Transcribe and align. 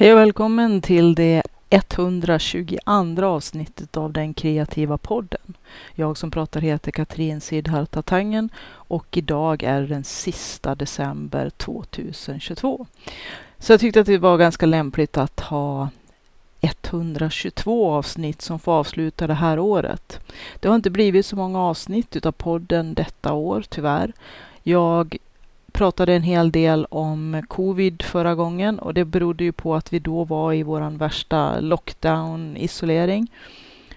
Hej 0.00 0.12
och 0.12 0.18
välkommen 0.18 0.80
till 0.80 1.14
det 1.14 1.42
122 1.70 2.78
avsnittet 3.22 3.96
av 3.96 4.12
den 4.12 4.34
kreativa 4.34 4.98
podden. 4.98 5.54
Jag 5.94 6.16
som 6.16 6.30
pratar 6.30 6.60
heter 6.60 6.90
Katrin 6.90 7.40
Sidharta 7.40 8.02
Tangen 8.02 8.50
och 8.70 9.16
idag 9.16 9.62
är 9.62 9.82
den 9.82 10.04
sista 10.04 10.74
december 10.74 11.50
2022. 11.50 12.86
Så 13.58 13.72
jag 13.72 13.80
tyckte 13.80 14.00
att 14.00 14.06
det 14.06 14.18
var 14.18 14.38
ganska 14.38 14.66
lämpligt 14.66 15.16
att 15.16 15.40
ha 15.40 15.88
122 16.60 17.92
avsnitt 17.92 18.42
som 18.42 18.58
får 18.58 18.72
avsluta 18.72 19.26
det 19.26 19.34
här 19.34 19.58
året. 19.58 20.20
Det 20.60 20.68
har 20.68 20.76
inte 20.76 20.90
blivit 20.90 21.26
så 21.26 21.36
många 21.36 21.60
avsnitt 21.60 22.16
utav 22.16 22.32
podden 22.32 22.94
detta 22.94 23.32
år, 23.32 23.64
tyvärr. 23.68 24.12
Jag 24.62 25.16
pratade 25.78 26.14
en 26.14 26.22
hel 26.22 26.50
del 26.50 26.86
om 26.90 27.42
covid 27.48 28.02
förra 28.02 28.34
gången 28.34 28.78
och 28.78 28.94
det 28.94 29.04
berodde 29.04 29.44
ju 29.44 29.52
på 29.52 29.74
att 29.74 29.92
vi 29.92 29.98
då 29.98 30.24
var 30.24 30.52
i 30.52 30.62
vår 30.62 30.98
värsta 30.98 31.60
lockdown, 31.60 32.56
isolering. 32.56 33.30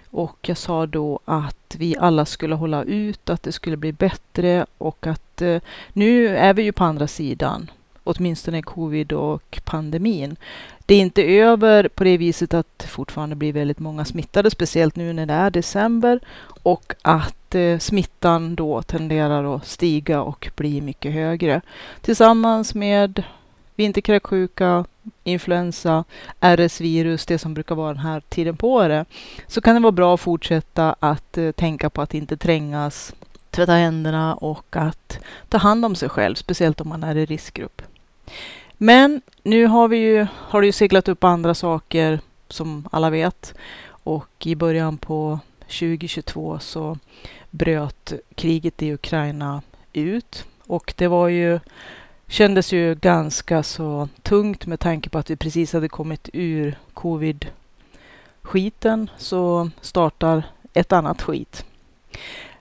Och 0.09 0.37
jag 0.41 0.57
sa 0.57 0.85
då 0.85 1.19
att 1.25 1.75
vi 1.77 1.95
alla 1.99 2.25
skulle 2.25 2.55
hålla 2.55 2.83
ut, 2.83 3.29
att 3.29 3.43
det 3.43 3.51
skulle 3.51 3.77
bli 3.77 3.91
bättre 3.91 4.65
och 4.77 5.07
att 5.07 5.41
eh, 5.41 5.61
nu 5.93 6.37
är 6.37 6.53
vi 6.53 6.63
ju 6.63 6.71
på 6.71 6.83
andra 6.83 7.07
sidan, 7.07 7.71
åtminstone 8.03 8.61
covid 8.61 9.13
och 9.13 9.61
pandemin. 9.65 10.35
Det 10.85 10.95
är 10.95 10.99
inte 10.99 11.23
över 11.23 11.87
på 11.87 12.03
det 12.03 12.17
viset 12.17 12.53
att 12.53 12.79
det 12.79 12.87
fortfarande 12.87 13.35
blir 13.35 13.53
väldigt 13.53 13.79
många 13.79 14.05
smittade, 14.05 14.51
speciellt 14.51 14.95
nu 14.95 15.13
när 15.13 15.25
det 15.25 15.33
är 15.33 15.49
december 15.49 16.19
och 16.63 16.93
att 17.01 17.40
eh, 17.55 17.79
smittan 17.79 18.55
då 18.55 18.81
tenderar 18.81 19.55
att 19.55 19.67
stiga 19.67 20.21
och 20.21 20.49
bli 20.55 20.81
mycket 20.81 21.13
högre. 21.13 21.61
Tillsammans 22.01 22.75
med 22.75 23.23
vinterkräksjuka, 23.75 24.85
influensa, 25.23 26.03
RS-virus, 26.39 27.25
det 27.25 27.37
som 27.37 27.53
brukar 27.53 27.75
vara 27.75 27.93
den 27.93 28.03
här 28.03 28.21
tiden 28.29 28.57
på 28.57 28.73
året, 28.73 29.07
så 29.47 29.61
kan 29.61 29.75
det 29.75 29.81
vara 29.81 29.91
bra 29.91 30.13
att 30.13 30.21
fortsätta 30.21 30.95
att 30.99 31.37
eh, 31.37 31.51
tänka 31.51 31.89
på 31.89 32.01
att 32.01 32.13
inte 32.13 32.37
trängas, 32.37 33.13
tvätta 33.49 33.73
händerna 33.73 34.35
och 34.35 34.75
att 34.75 35.19
ta 35.49 35.57
hand 35.57 35.85
om 35.85 35.95
sig 35.95 36.09
själv, 36.09 36.35
speciellt 36.35 36.81
om 36.81 36.89
man 36.89 37.03
är 37.03 37.17
i 37.17 37.25
riskgrupp. 37.25 37.81
Men 38.77 39.21
nu 39.43 39.65
har, 39.65 39.87
vi 39.87 39.97
ju, 39.97 40.27
har 40.33 40.61
det 40.61 40.67
ju 40.67 40.71
seglat 40.71 41.07
upp 41.07 41.23
andra 41.23 41.53
saker 41.53 42.19
som 42.47 42.87
alla 42.91 43.09
vet 43.09 43.53
och 44.03 44.47
i 44.47 44.55
början 44.55 44.97
på 44.97 45.39
2022 45.71 46.59
så 46.59 46.97
bröt 47.49 48.13
kriget 48.35 48.81
i 48.81 48.93
Ukraina 48.93 49.61
ut 49.93 50.45
och 50.67 50.93
det 50.97 51.07
var 51.07 51.27
ju 51.27 51.59
kändes 52.27 52.73
ju 52.73 52.95
ganska 52.95 53.63
så 53.63 54.09
tungt 54.21 54.65
med 54.65 54.79
tanke 54.79 55.09
på 55.09 55.17
att 55.17 55.29
vi 55.29 55.35
precis 55.35 55.73
hade 55.73 55.89
kommit 55.89 56.29
ur 56.33 56.77
covid-skiten 56.93 59.09
så 59.17 59.69
startar 59.81 60.43
ett 60.73 60.91
annat 60.91 61.21
skit. 61.21 61.65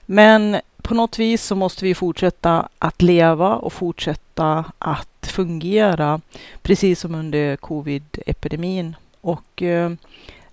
Men 0.05 0.57
på 0.81 0.93
något 0.93 1.19
vis 1.19 1.43
så 1.43 1.55
måste 1.55 1.85
vi 1.85 1.95
fortsätta 1.95 2.69
att 2.79 3.01
leva 3.01 3.55
och 3.55 3.73
fortsätta 3.73 4.65
att 4.79 5.27
fungera 5.27 6.21
precis 6.61 6.99
som 6.99 7.15
under 7.15 7.55
covid-epidemin. 7.55 8.95
Och 9.21 9.61
eh, 9.61 9.91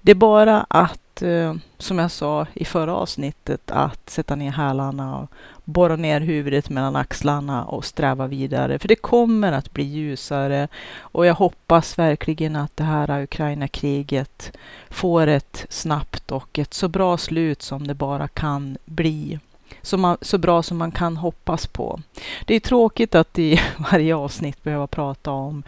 det 0.00 0.10
är 0.10 0.14
bara 0.14 0.66
att, 0.68 1.00
eh, 1.22 1.54
som 1.78 1.98
jag 1.98 2.10
sa 2.10 2.46
i 2.54 2.64
förra 2.64 2.94
avsnittet, 2.94 3.70
att 3.70 4.10
sätta 4.10 4.34
ner 4.34 4.50
hälarna 4.50 5.18
och 5.18 5.30
borra 5.64 5.96
ner 5.96 6.20
huvudet 6.20 6.70
mellan 6.70 6.96
axlarna 6.96 7.64
och 7.64 7.84
sträva 7.84 8.26
vidare. 8.26 8.78
För 8.78 8.88
det 8.88 8.96
kommer 8.96 9.52
att 9.52 9.72
bli 9.72 9.84
ljusare 9.84 10.68
och 10.98 11.26
jag 11.26 11.34
hoppas 11.34 11.98
verkligen 11.98 12.56
att 12.56 12.76
det 12.76 12.84
här 12.84 13.22
Ukraina-kriget 13.22 14.52
får 14.90 15.26
ett 15.26 15.66
snabbt 15.68 16.32
och 16.32 16.58
ett 16.58 16.74
så 16.74 16.88
bra 16.88 17.18
slut 17.18 17.62
som 17.62 17.86
det 17.86 17.94
bara 17.94 18.28
kan 18.28 18.78
bli 18.84 19.38
så, 19.82 19.96
man, 19.96 20.16
så 20.20 20.38
bra 20.38 20.62
som 20.62 20.76
man 20.76 20.90
kan 20.90 21.16
hoppas 21.16 21.66
på. 21.66 22.00
Det 22.44 22.54
är 22.54 22.60
tråkigt 22.60 23.14
att 23.14 23.38
i 23.38 23.60
varje 23.92 24.16
avsnitt 24.16 24.62
behöva 24.62 24.86
prata 24.86 25.30
om 25.30 25.62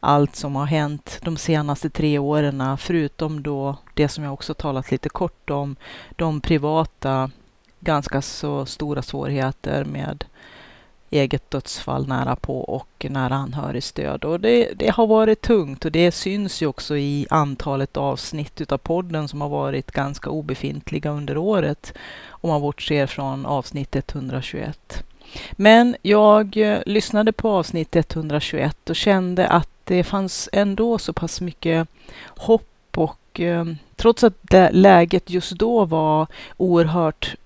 allt 0.00 0.36
som 0.36 0.56
har 0.56 0.66
hänt 0.66 1.20
de 1.22 1.36
senaste 1.36 1.90
tre 1.90 2.18
åren, 2.18 2.78
förutom 2.78 3.42
då 3.42 3.76
det 3.94 4.08
som 4.08 4.24
jag 4.24 4.32
också 4.32 4.54
talat 4.54 4.90
lite 4.90 5.08
kort 5.08 5.50
om, 5.50 5.76
de 6.16 6.40
privata, 6.40 7.30
ganska 7.80 8.22
så 8.22 8.66
stora 8.66 9.02
svårigheter 9.02 9.84
med 9.84 10.24
eget 11.10 11.50
dödsfall 11.50 12.08
nära 12.08 12.36
på 12.36 12.60
och 12.60 13.06
nära 13.10 13.34
anhörigstöd. 13.34 14.24
Och 14.24 14.40
det, 14.40 14.72
det, 14.76 14.90
har 14.90 15.06
varit 15.06 15.40
tungt 15.40 15.84
och 15.84 15.92
det 15.92 16.12
syns 16.12 16.62
ju 16.62 16.66
också 16.66 16.96
i 16.96 17.26
antalet 17.30 17.96
avsnitt 17.96 18.60
utav 18.60 18.78
podden 18.78 19.28
som 19.28 19.40
har 19.40 19.48
varit 19.48 19.90
ganska 19.90 20.30
obefintliga 20.30 21.10
under 21.10 21.36
året 21.36 21.92
om 22.28 22.50
man 22.50 22.60
bortser 22.60 23.06
från 23.06 23.46
avsnitt 23.46 23.96
121. 23.96 25.04
Men 25.52 25.96
jag 26.02 26.56
lyssnade 26.86 27.32
på 27.32 27.50
avsnitt 27.50 27.96
121 27.96 28.90
och 28.90 28.96
kände 28.96 29.48
att 29.48 29.69
det 29.90 30.04
fanns 30.04 30.48
ändå 30.52 30.98
så 30.98 31.12
pass 31.12 31.40
mycket 31.40 31.88
hopp 32.26 32.98
och 32.98 33.40
eh, 33.40 33.64
trots 33.96 34.24
att 34.24 34.54
läget 34.70 35.30
just 35.30 35.52
då 35.52 35.84
var 35.84 36.26
oerhört 36.56 37.36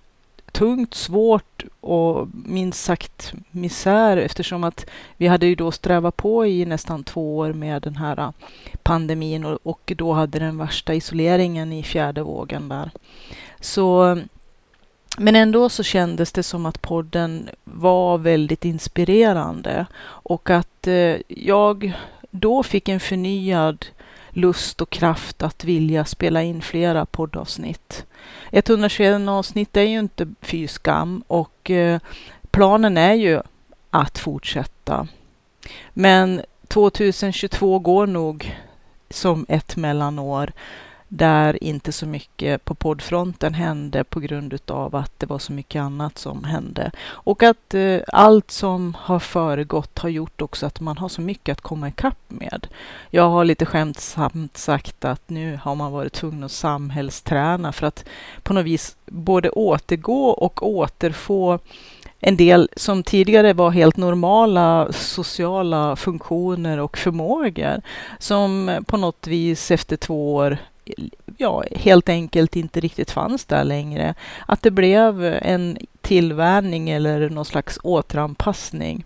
tungt, 0.53 0.95
svårt 0.95 1.65
och 1.81 2.29
minst 2.33 2.85
sagt 2.85 3.35
misär 3.51 4.17
eftersom 4.17 4.65
att 4.65 4.87
vi 5.17 5.27
hade 5.27 5.47
ju 5.47 5.55
då 5.55 5.73
strävat 5.73 6.17
på 6.17 6.47
i 6.47 6.65
nästan 6.65 7.05
två 7.05 7.37
år 7.37 7.53
med 7.53 7.83
den 7.83 7.97
här 7.97 8.19
eh, 8.19 8.31
pandemin 8.83 9.45
och, 9.45 9.59
och 9.63 9.93
då 9.97 10.13
hade 10.13 10.39
den 10.39 10.59
värsta 10.59 10.95
isoleringen 10.95 11.73
i 11.73 11.83
fjärde 11.83 12.23
vågen 12.23 12.69
där. 12.69 12.91
Så 13.61 14.19
men 15.19 15.37
ändå 15.37 15.69
så 15.69 15.83
kändes 15.83 16.33
det 16.33 16.43
som 16.43 16.67
att 16.67 16.83
podden 16.83 17.49
var 17.65 18.19
väldigt 18.19 18.65
inspirerande 18.65 19.87
och 20.05 20.51
att 20.51 20.87
eh, 20.87 21.17
jag 21.29 21.95
då 22.37 22.63
fick 22.63 22.89
en 22.89 23.01
förnyad 23.01 23.87
lust 24.31 24.81
och 24.81 24.91
kraft 24.91 25.43
att 25.43 25.65
vilja 25.65 26.05
spela 26.05 26.43
in 26.43 26.63
flera 26.63 27.07
poddavsnitt. 27.07 28.07
121 28.53 29.29
avsnitt 29.29 29.77
är 29.77 29.83
ju 29.83 29.99
inte 29.99 30.29
fy 30.41 30.69
skam 30.69 31.25
och 31.27 31.71
eh, 31.71 32.01
planen 32.51 32.97
är 32.97 33.15
ju 33.15 33.41
att 33.91 34.19
fortsätta. 34.19 35.09
Men 35.93 36.43
2022 36.69 37.79
går 37.79 38.07
nog 38.07 38.57
som 39.11 39.47
ett 39.49 39.77
mellanår 39.77 40.53
där 41.09 41.65
inte 41.65 41.93
så 41.93 42.07
mycket 42.07 42.65
på 42.65 42.75
poddfronten 42.75 43.55
hände 43.55 44.05
på 44.05 44.21
grund 44.21 44.59
av 44.67 44.97
att 44.97 45.13
det 45.19 45.27
var 45.27 45.39
så 45.39 45.53
mycket 45.53 45.81
annat 45.81 46.19
som 46.19 46.45
hände. 46.45 46.91
Och 47.07 47.43
att 47.43 47.75
eh, 47.75 48.01
allt 48.09 48.51
som 48.51 48.97
har 49.01 49.19
föregått 49.19 49.99
har 49.99 50.09
gjort 50.09 50.43
också 50.43 50.67
att 50.67 50.81
man 50.81 50.99
har 50.99 51.09
så 51.09 51.21
mycket 51.21 51.53
att 51.53 51.61
komma 51.61 51.89
ikapp 51.89 52.19
med. 52.29 52.67
Jag 53.11 53.31
har 53.31 53.45
lite 53.45 53.67
skämtsamt 53.67 54.57
sagt 54.57 55.05
att 55.05 55.31
nu 55.31 55.59
har 55.63 55.75
man 55.75 55.93
varit 55.93 56.13
tvungen 56.13 56.45
att 56.45 56.53
samhällsträna 56.53 57.73
för 57.73 57.87
att 57.87 58.05
på 58.43 58.53
något 58.53 58.65
vis 58.65 58.97
både 59.07 59.51
återgå 59.51 60.29
och 60.31 60.69
återfå 60.69 61.59
en 62.27 62.37
del 62.37 62.69
som 62.77 63.03
tidigare 63.03 63.53
var 63.53 63.71
helt 63.71 63.97
normala 63.97 64.93
sociala 64.93 65.97
funktioner 65.97 66.79
och 66.79 66.99
förmågor 66.99 67.81
som 68.19 68.79
på 68.87 68.97
något 68.97 69.27
vis 69.27 69.71
efter 69.71 69.97
två 69.97 70.35
år 70.35 70.59
ja, 71.37 71.65
helt 71.77 72.09
enkelt 72.09 72.57
inte 72.57 72.81
riktigt 72.81 73.11
fanns 73.11 73.45
där 73.45 73.65
längre. 73.65 74.15
Att 74.47 74.63
det 74.63 74.71
blev 74.71 75.25
en 75.25 75.79
tillvänjning 76.01 76.91
eller 76.91 77.31
någon 77.31 77.45
slags 77.45 77.79
återanpassning. 77.83 79.05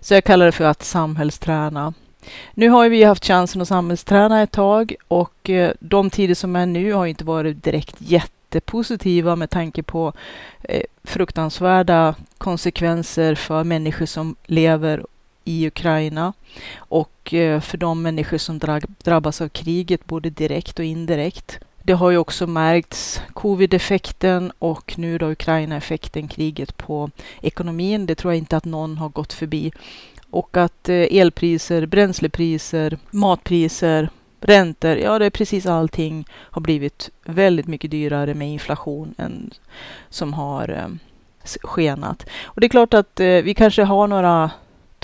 Så 0.00 0.14
jag 0.14 0.24
kallar 0.24 0.46
det 0.46 0.52
för 0.52 0.64
att 0.64 0.82
samhällsträna. 0.82 1.94
Nu 2.54 2.68
har 2.68 2.88
vi 2.88 3.04
haft 3.04 3.24
chansen 3.24 3.62
att 3.62 3.68
samhällsträna 3.68 4.42
ett 4.42 4.52
tag 4.52 4.94
och 5.08 5.50
eh, 5.50 5.72
de 5.80 6.10
tider 6.10 6.34
som 6.34 6.56
är 6.56 6.66
nu 6.66 6.92
har 6.92 7.06
inte 7.06 7.24
varit 7.24 7.64
direkt 7.64 7.96
jättepositiva 7.98 9.36
med 9.36 9.50
tanke 9.50 9.82
på 9.82 10.12
eh, 10.62 10.82
fruktansvärda 11.04 12.14
konsekvenser 12.38 13.34
för 13.34 13.64
människor 13.64 14.06
som 14.06 14.36
lever 14.46 15.04
i 15.46 15.66
Ukraina 15.66 16.32
och 16.76 17.34
eh, 17.34 17.60
för 17.60 17.78
de 17.78 18.02
människor 18.02 18.38
som 18.38 18.58
drabbas 19.04 19.40
av 19.40 19.48
kriget 19.48 20.06
både 20.06 20.30
direkt 20.30 20.78
och 20.78 20.84
indirekt. 20.84 21.58
Det 21.82 21.92
har 21.92 22.10
ju 22.10 22.18
också 22.18 22.46
märkts 22.46 23.20
covid-effekten 23.32 24.52
och 24.58 24.98
nu 24.98 25.18
då 25.18 25.30
Ukraina-effekten, 25.30 26.28
kriget 26.28 26.76
på 26.76 27.10
ekonomin. 27.42 28.06
Det 28.06 28.14
tror 28.14 28.32
jag 28.32 28.38
inte 28.38 28.56
att 28.56 28.64
någon 28.64 28.98
har 28.98 29.08
gått 29.08 29.32
förbi. 29.32 29.72
Och 30.30 30.56
att 30.56 30.88
eh, 30.88 31.18
elpriser, 31.18 31.86
bränslepriser, 31.86 32.98
matpriser, 33.10 34.08
räntor, 34.40 34.96
ja 34.96 35.18
det 35.18 35.26
är 35.26 35.30
precis 35.30 35.66
allting 35.66 36.26
har 36.30 36.60
blivit 36.60 37.10
väldigt 37.24 37.66
mycket 37.66 37.90
dyrare 37.90 38.34
med 38.34 38.48
inflationen 38.48 39.50
som 40.08 40.32
har 40.32 40.68
eh, 40.68 40.88
skenat. 41.62 42.26
Och 42.44 42.60
det 42.60 42.66
är 42.66 42.68
klart 42.68 42.94
att 42.94 43.20
vi 43.20 43.54
kanske 43.54 43.82
har 43.82 44.06
några 44.06 44.50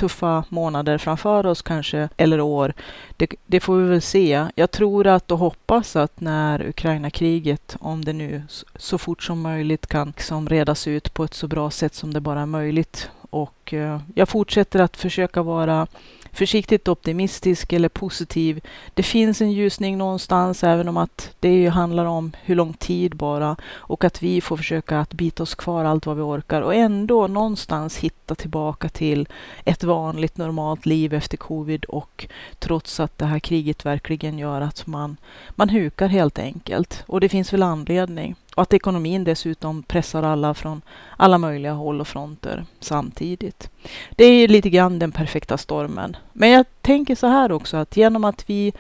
tuffa 0.03 0.45
månader 0.49 0.99
framför 0.99 1.47
oss 1.47 1.63
kanske, 1.63 2.09
eller 2.17 2.41
år. 2.41 2.73
Det, 3.17 3.35
det, 3.47 3.61
får 3.61 3.77
vi 3.77 3.89
väl 3.89 4.03
se. 4.03 4.47
Jag 4.55 4.71
tror 4.71 5.07
att 5.07 5.31
och 5.31 5.39
hoppas 5.39 5.97
att 5.97 6.21
när 6.21 6.69
Ukraina-kriget, 6.69 7.77
om 7.81 8.05
det 8.05 8.13
nu 8.13 8.43
så 8.77 8.99
fort 8.99 9.23
som 9.23 9.41
möjligt 9.41 9.87
kan 9.87 10.09
liksom 10.09 10.49
redas 10.49 10.89
ut 10.89 11.15
på 11.15 11.25
ett 11.25 11.35
så 11.35 11.49
bra 11.49 11.71
sätt 11.71 11.95
som 11.95 12.15
det 12.15 12.21
bara 12.21 12.41
är 12.41 12.47
möjligt. 12.47 13.11
Och 13.31 13.62
Eh, 13.73 14.01
jag 14.15 14.29
fortsätter 14.29 14.81
att 14.81 14.97
försöka 14.97 15.43
vara 15.43 15.87
försiktigt 16.33 16.89
optimistisk 16.89 17.73
eller 17.73 17.89
positiv. 17.89 18.61
Det 18.95 19.03
finns 19.03 19.41
en 19.41 19.53
ljusning 19.53 19.99
någonstans, 19.99 20.65
även 20.65 20.89
om 20.89 20.97
att 20.97 21.35
det 21.41 21.67
handlar 21.67 22.05
om 22.05 22.33
hur 22.43 22.55
lång 22.55 22.73
tid 22.73 23.17
bara 23.17 23.57
och 23.65 24.05
att 24.05 24.23
vi 24.23 24.41
får 24.41 24.57
försöka 24.57 25.01
att 25.01 25.15
bita 25.15 25.43
oss 25.43 25.55
kvar 25.55 25.85
allt 25.85 26.07
vad 26.07 26.17
vi 26.17 26.23
orkar 26.23 26.63
och 26.63 26.75
ändå 26.75 27.27
någonstans 27.27 27.97
hitta 27.99 28.35
tillbaka 28.35 28.89
till 28.89 29.29
ett 29.65 29.85
vanligt 29.85 30.37
normalt 30.37 30.87
liv 30.87 31.15
efter 31.15 31.37
covid 31.37 31.85
och 31.85 32.27
trots 32.59 33.01
att 33.01 33.19
det 33.19 33.27
här 33.27 33.39
kriget 33.39 33.87
verkligen 33.87 34.39
gör 34.39 34.61
att 34.61 34.87
man, 34.87 35.17
man 35.51 35.69
hukar 35.69 36.09
helt 36.09 36.39
enkelt. 36.39 37.05
Och 37.07 37.21
det 37.21 37.29
finns 37.29 37.53
väl 37.53 37.63
anledning. 37.63 38.35
Och 38.55 38.63
att 38.63 38.75
ekonomin 38.75 39.25
dessutom 39.25 39.83
pressar 39.83 40.23
alla 40.23 40.55
från 40.55 40.83
alla 41.17 41.39
möjliga 41.39 41.73
håll 41.73 42.01
och 42.01 42.09
fronter 42.09 42.67
samtidigt. 42.81 43.62
Det 44.11 44.25
är 44.25 44.49
lite 44.49 44.71
grann 44.71 44.99
den 44.99 45.13
perfekta 45.13 45.59
stormen. 45.59 46.17
Men 46.33 46.51
jag 46.51 46.67
tänker 46.81 47.15
så 47.15 47.27
här 47.27 47.53
också 47.53 47.77
att 47.77 47.97
genom 47.97 48.25
att 48.25 48.51
vi 48.51 48.73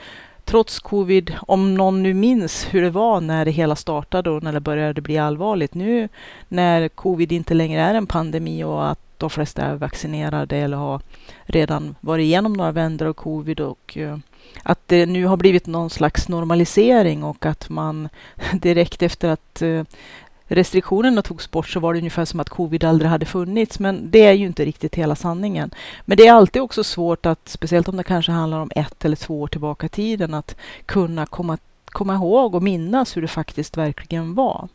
trots 0.44 0.80
covid, 0.80 1.34
om 1.46 1.74
någon 1.74 2.02
nu 2.02 2.14
minns 2.14 2.66
hur 2.70 2.82
det 2.82 2.90
var 2.90 3.20
när 3.20 3.44
det 3.44 3.50
hela 3.50 3.76
startade 3.76 4.30
och 4.30 4.42
när 4.42 4.52
det 4.52 4.60
började 4.60 5.00
bli 5.00 5.18
allvarligt. 5.18 5.74
Nu 5.74 6.08
när 6.48 6.88
covid 6.88 7.32
inte 7.32 7.54
längre 7.54 7.80
är 7.80 7.94
en 7.94 8.06
pandemi 8.06 8.64
och 8.64 8.90
att 8.90 8.98
de 9.18 9.30
flesta 9.30 9.62
är 9.62 9.74
vaccinerade 9.74 10.56
eller 10.56 10.76
har 10.76 11.00
redan 11.44 11.94
varit 12.00 12.22
igenom 12.22 12.52
några 12.52 12.72
vändor 12.72 13.06
av 13.06 13.12
covid 13.12 13.60
och 13.60 13.98
eh, 13.98 14.18
att 14.62 14.88
det 14.88 15.06
nu 15.06 15.26
har 15.26 15.36
blivit 15.36 15.66
någon 15.66 15.90
slags 15.90 16.28
normalisering 16.28 17.24
och 17.24 17.46
att 17.46 17.68
man 17.68 18.08
direkt 18.52 19.02
efter 19.02 19.28
att 19.28 19.62
eh, 19.62 19.82
restriktionerna 20.46 21.22
togs 21.22 21.50
bort 21.50 21.68
så 21.68 21.80
var 21.80 21.92
det 21.92 21.98
ungefär 21.98 22.24
som 22.24 22.40
att 22.40 22.48
covid 22.48 22.84
aldrig 22.84 23.10
hade 23.10 23.26
funnits. 23.26 23.78
Men 23.78 24.10
det 24.10 24.24
är 24.24 24.32
ju 24.32 24.46
inte 24.46 24.64
riktigt 24.64 24.94
hela 24.94 25.14
sanningen. 25.14 25.70
Men 26.04 26.16
det 26.16 26.26
är 26.26 26.32
alltid 26.32 26.62
också 26.62 26.84
svårt 26.84 27.26
att, 27.26 27.48
speciellt 27.48 27.88
om 27.88 27.96
det 27.96 28.04
kanske 28.04 28.32
handlar 28.32 28.60
om 28.60 28.70
ett 28.76 29.04
eller 29.04 29.16
två 29.16 29.40
år 29.40 29.46
tillbaka 29.46 29.86
i 29.86 29.88
tiden, 29.88 30.34
att 30.34 30.56
kunna 30.86 31.26
komma, 31.26 31.58
komma 31.84 32.14
ihåg 32.14 32.54
och 32.54 32.62
minnas 32.62 33.16
hur 33.16 33.22
det 33.22 33.28
faktiskt 33.28 33.76
verkligen 33.76 34.34
var. 34.34 34.68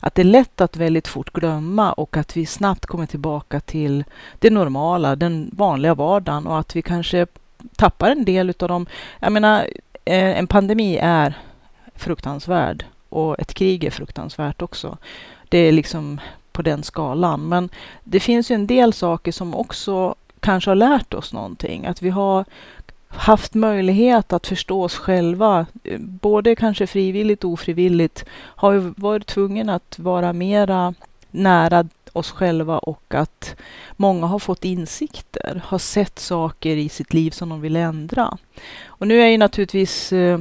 Att 0.00 0.14
det 0.14 0.22
är 0.22 0.24
lätt 0.24 0.60
att 0.60 0.76
väldigt 0.76 1.08
fort 1.08 1.32
glömma 1.32 1.92
och 1.92 2.16
att 2.16 2.36
vi 2.36 2.46
snabbt 2.46 2.86
kommer 2.86 3.06
tillbaka 3.06 3.60
till 3.60 4.04
det 4.38 4.50
normala, 4.50 5.16
den 5.16 5.50
vanliga 5.52 5.94
vardagen 5.94 6.46
och 6.46 6.58
att 6.58 6.76
vi 6.76 6.82
kanske 6.82 7.26
tappar 7.76 8.10
en 8.10 8.24
del 8.24 8.54
av 8.58 8.68
dem. 8.68 8.86
Jag 9.20 9.32
menar, 9.32 9.66
eh, 10.04 10.38
en 10.38 10.46
pandemi 10.46 10.98
är 11.02 11.38
fruktansvärd 11.94 12.84
och 13.08 13.40
ett 13.40 13.54
krig 13.54 13.84
är 13.84 13.90
fruktansvärt 13.90 14.62
också. 14.62 14.98
Det 15.48 15.58
är 15.58 15.72
liksom 15.72 16.20
på 16.52 16.62
den 16.62 16.82
skalan. 16.82 17.48
Men 17.48 17.68
det 18.04 18.20
finns 18.20 18.50
ju 18.50 18.54
en 18.54 18.66
del 18.66 18.92
saker 18.92 19.32
som 19.32 19.54
också 19.54 20.14
kanske 20.40 20.70
har 20.70 20.74
lärt 20.74 21.14
oss 21.14 21.32
någonting. 21.32 21.86
Att 21.86 22.02
vi 22.02 22.10
har 22.10 22.44
haft 23.08 23.54
möjlighet 23.54 24.32
att 24.32 24.46
förstå 24.46 24.84
oss 24.84 24.96
själva, 24.96 25.66
både 25.98 26.56
kanske 26.56 26.86
frivilligt 26.86 27.44
och 27.44 27.50
ofrivilligt, 27.50 28.24
har 28.32 28.72
vi 28.72 28.92
varit 28.96 29.26
tvungna 29.26 29.74
att 29.74 29.98
vara 29.98 30.32
mera 30.32 30.94
nära 31.30 31.88
oss 32.12 32.30
själva 32.30 32.78
och 32.78 33.14
att 33.14 33.56
många 33.96 34.26
har 34.26 34.38
fått 34.38 34.64
insikter, 34.64 35.62
har 35.64 35.78
sett 35.78 36.18
saker 36.18 36.76
i 36.76 36.88
sitt 36.88 37.14
liv 37.14 37.30
som 37.30 37.48
de 37.48 37.60
vill 37.60 37.76
ändra. 37.76 38.38
Och 38.86 39.08
nu 39.08 39.22
är 39.22 39.26
ju 39.26 39.38
naturligtvis 39.38 40.12
eh, 40.12 40.40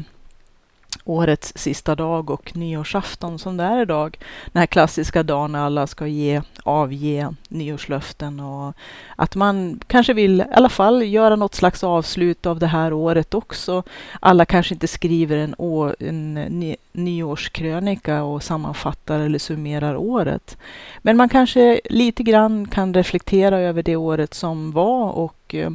årets 1.08 1.54
sista 1.56 1.96
dag 1.96 2.30
och 2.30 2.56
nyårsafton 2.56 3.40
som 3.40 3.58
det 3.58 3.64
är 3.64 3.82
idag. 3.82 4.18
Den 4.52 4.60
här 4.60 4.68
klassiska 4.68 5.24
dagen 5.24 5.52
när 5.52 5.60
alla 5.60 5.88
ska 5.88 6.08
ge, 6.08 6.42
avge 6.64 7.30
nyårslöften 7.50 8.40
och 8.40 8.74
att 9.16 9.36
man 9.36 9.80
kanske 9.88 10.14
vill 10.14 10.42
i 10.42 10.46
alla 10.54 10.70
fall 10.70 11.04
göra 11.04 11.36
något 11.36 11.56
slags 11.56 11.84
avslut 11.84 12.46
av 12.46 12.60
det 12.60 12.68
här 12.68 12.94
året 12.94 13.34
också. 13.34 13.84
Alla 14.20 14.46
kanske 14.46 14.74
inte 14.74 14.88
skriver 14.88 15.38
en, 15.38 15.56
å, 15.58 15.94
en 16.00 16.34
ny, 16.34 16.76
nyårskrönika 16.92 18.24
och 18.24 18.44
sammanfattar 18.44 19.20
eller 19.20 19.40
summerar 19.40 19.96
året. 19.96 20.58
Men 20.98 21.18
man 21.18 21.30
kanske 21.30 21.80
lite 21.86 22.24
grann 22.24 22.68
kan 22.68 22.94
reflektera 22.94 23.60
över 23.60 23.84
det 23.84 23.96
året 23.96 24.34
som 24.34 24.72
var 24.72 25.12
och 25.12 25.56
eh, 25.56 25.70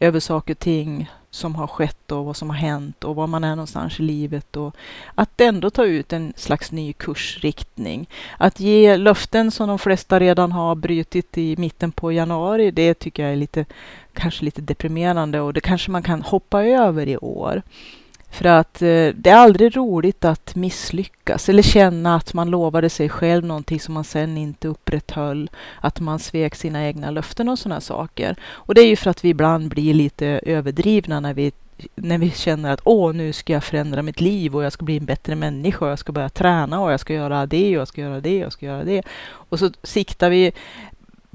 över 0.00 0.20
saker 0.20 0.54
och 0.54 0.58
ting 0.58 1.08
som 1.30 1.54
har 1.54 1.66
skett 1.66 2.12
och 2.12 2.24
vad 2.24 2.36
som 2.36 2.50
har 2.50 2.56
hänt 2.56 3.04
och 3.04 3.16
var 3.16 3.26
man 3.26 3.44
är 3.44 3.56
någonstans 3.56 4.00
i 4.00 4.02
livet 4.02 4.56
och 4.56 4.76
att 5.14 5.40
ändå 5.40 5.70
ta 5.70 5.84
ut 5.84 6.12
en 6.12 6.32
slags 6.36 6.72
ny 6.72 6.92
kursriktning. 6.92 8.08
Att 8.38 8.60
ge 8.60 8.96
löften 8.96 9.50
som 9.50 9.68
de 9.68 9.78
flesta 9.78 10.20
redan 10.20 10.52
har 10.52 10.74
brutit 10.74 11.38
i 11.38 11.56
mitten 11.56 11.92
på 11.92 12.12
januari, 12.12 12.70
det 12.70 12.94
tycker 12.94 13.22
jag 13.22 13.32
är 13.32 13.36
lite, 13.36 13.64
kanske 14.12 14.44
lite 14.44 14.60
deprimerande 14.60 15.40
och 15.40 15.52
det 15.52 15.60
kanske 15.60 15.90
man 15.90 16.02
kan 16.02 16.22
hoppa 16.22 16.64
över 16.64 17.08
i 17.08 17.16
år. 17.16 17.62
För 18.30 18.44
att 18.44 18.82
eh, 18.82 19.08
det 19.14 19.26
är 19.26 19.36
aldrig 19.36 19.76
roligt 19.76 20.24
att 20.24 20.54
misslyckas 20.54 21.48
eller 21.48 21.62
känna 21.62 22.16
att 22.16 22.34
man 22.34 22.50
lovade 22.50 22.90
sig 22.90 23.08
själv 23.08 23.44
någonting 23.44 23.80
som 23.80 23.94
man 23.94 24.04
sen 24.04 24.38
inte 24.38 24.68
upprätthöll. 24.68 25.50
Att 25.80 26.00
man 26.00 26.18
svek 26.18 26.54
sina 26.54 26.86
egna 26.86 27.10
löften 27.10 27.48
och 27.48 27.58
sådana 27.58 27.80
saker. 27.80 28.36
Och 28.42 28.74
det 28.74 28.80
är 28.80 28.86
ju 28.86 28.96
för 28.96 29.10
att 29.10 29.24
vi 29.24 29.28
ibland 29.28 29.68
blir 29.68 29.94
lite 29.94 30.26
överdrivna 30.26 31.20
när 31.20 31.34
vi 31.34 31.52
när 31.94 32.18
vi 32.18 32.30
känner 32.30 32.72
att 32.72 32.80
åh, 32.84 33.12
nu 33.12 33.32
ska 33.32 33.52
jag 33.52 33.64
förändra 33.64 34.02
mitt 34.02 34.20
liv 34.20 34.56
och 34.56 34.64
jag 34.64 34.72
ska 34.72 34.84
bli 34.84 34.96
en 34.96 35.04
bättre 35.04 35.34
människa 35.34 35.84
och 35.84 35.90
jag 35.90 35.98
ska 35.98 36.12
börja 36.12 36.28
träna 36.28 36.80
och 36.80 36.92
jag 36.92 37.00
ska 37.00 37.14
göra 37.14 37.46
det 37.46 37.76
och 37.76 37.80
jag 37.80 37.88
ska 37.88 38.00
göra 38.00 38.20
det 38.20 38.36
och 38.36 38.44
jag 38.44 38.52
ska 38.52 38.66
göra 38.66 38.84
det. 38.84 39.02
Och 39.22 39.58
så 39.58 39.70
siktar 39.82 40.30
vi 40.30 40.52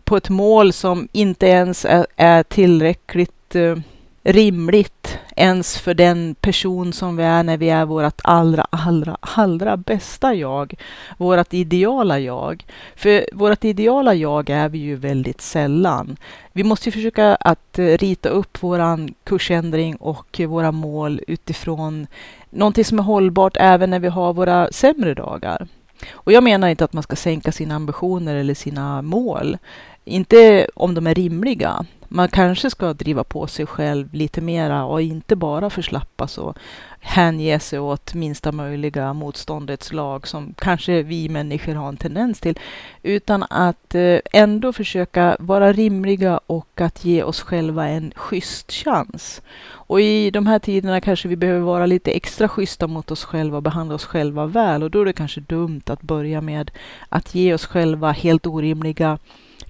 på 0.04 0.18
ett 0.18 0.30
mål 0.30 0.74
som 0.74 1.08
inte 1.12 1.48
ens 1.48 1.86
är, 1.86 2.08
är 2.16 2.44
tillräckligt 2.44 3.56
uh, 3.56 3.78
rimligt 4.26 5.20
ens 5.36 5.78
för 5.78 5.94
den 5.94 6.36
person 6.36 6.94
som 6.94 7.18
vi 7.18 7.24
är 7.24 7.44
när 7.44 7.58
vi 7.58 7.70
är 7.70 7.86
vårt 7.86 8.22
allra, 8.24 8.68
allra, 8.70 9.18
allra 9.20 9.78
bästa 9.78 10.34
jag. 10.34 10.74
Vårt 11.18 11.54
ideala 11.54 12.20
jag. 12.20 12.66
För 12.96 13.26
vårt 13.34 13.64
ideala 13.64 14.14
jag 14.14 14.50
är 14.50 14.70
vi 14.70 14.78
ju 14.78 14.96
väldigt 14.96 15.42
sällan. 15.42 16.18
Vi 16.54 16.64
måste 16.64 16.90
ju 16.90 16.92
försöka 16.92 17.36
att 17.36 17.80
eh, 17.80 17.86
rita 17.86 18.30
upp 18.30 18.64
våran 18.64 19.14
kursändring 19.24 19.96
och 19.96 20.42
våra 20.48 20.72
mål 20.72 21.22
utifrån 21.28 22.08
någonting 22.50 22.86
som 22.86 23.00
är 23.00 23.04
hållbart 23.04 23.58
även 23.60 23.90
när 23.90 24.00
vi 24.00 24.08
har 24.08 24.34
våra 24.34 24.68
sämre 24.72 25.14
dagar. 25.14 25.68
Och 26.12 26.32
jag 26.32 26.44
menar 26.44 26.68
inte 26.68 26.86
att 26.86 26.94
man 26.94 27.04
ska 27.04 27.16
sänka 27.16 27.52
sina 27.52 27.76
ambitioner 27.76 28.36
eller 28.36 28.54
sina 28.54 29.02
mål. 29.02 29.58
Inte 30.06 30.68
om 30.76 30.94
de 30.94 31.08
är 31.08 31.16
rimliga 31.16 31.86
man 32.16 32.28
kanske 32.28 32.70
ska 32.70 32.94
driva 32.94 33.24
på 33.24 33.48
sig 33.48 33.66
själv 33.66 34.14
lite 34.14 34.42
mera 34.42 34.86
och 34.86 35.02
inte 35.02 35.36
bara 35.36 35.70
förslappas 35.70 36.38
och 36.38 36.58
hänge 37.00 37.60
sig 37.60 37.80
åt 37.80 38.14
minsta 38.14 38.52
möjliga 38.52 39.14
motståndets 39.14 39.94
lag 39.94 40.28
som 40.28 40.54
kanske 40.58 41.04
vi 41.04 41.30
människor 41.30 41.74
har 41.76 41.90
en 41.90 41.98
tendens 41.98 42.40
till. 42.40 42.60
Utan 43.04 43.44
att 43.50 43.96
eh, 43.96 44.20
ändå 44.34 44.74
försöka 44.74 45.38
vara 45.40 45.74
rimliga 45.74 46.40
och 46.48 46.82
att 46.82 47.06
ge 47.06 47.24
oss 47.24 47.42
själva 47.42 47.88
en 47.88 48.12
schysst 48.16 48.72
chans. 48.72 49.42
Och 49.68 50.02
i 50.02 50.32
de 50.32 50.48
här 50.48 50.60
tiderna 50.60 51.02
kanske 51.02 51.28
vi 51.28 51.36
behöver 51.36 51.62
vara 51.62 51.86
lite 51.86 52.12
extra 52.12 52.48
schyssta 52.48 52.88
mot 52.88 53.12
oss 53.12 53.24
själva 53.26 53.58
och 53.58 53.64
behandla 53.64 53.96
oss 53.96 54.06
själva 54.06 54.46
väl. 54.46 54.84
Och 54.84 54.92
då 54.92 55.02
är 55.02 55.06
det 55.06 55.14
kanske 55.14 55.42
dumt 55.42 55.84
att 55.86 56.02
börja 56.02 56.42
med 56.42 56.72
att 57.10 57.36
ge 57.36 57.54
oss 57.54 57.66
själva 57.66 58.12
helt 58.12 58.48
orimliga 58.48 59.18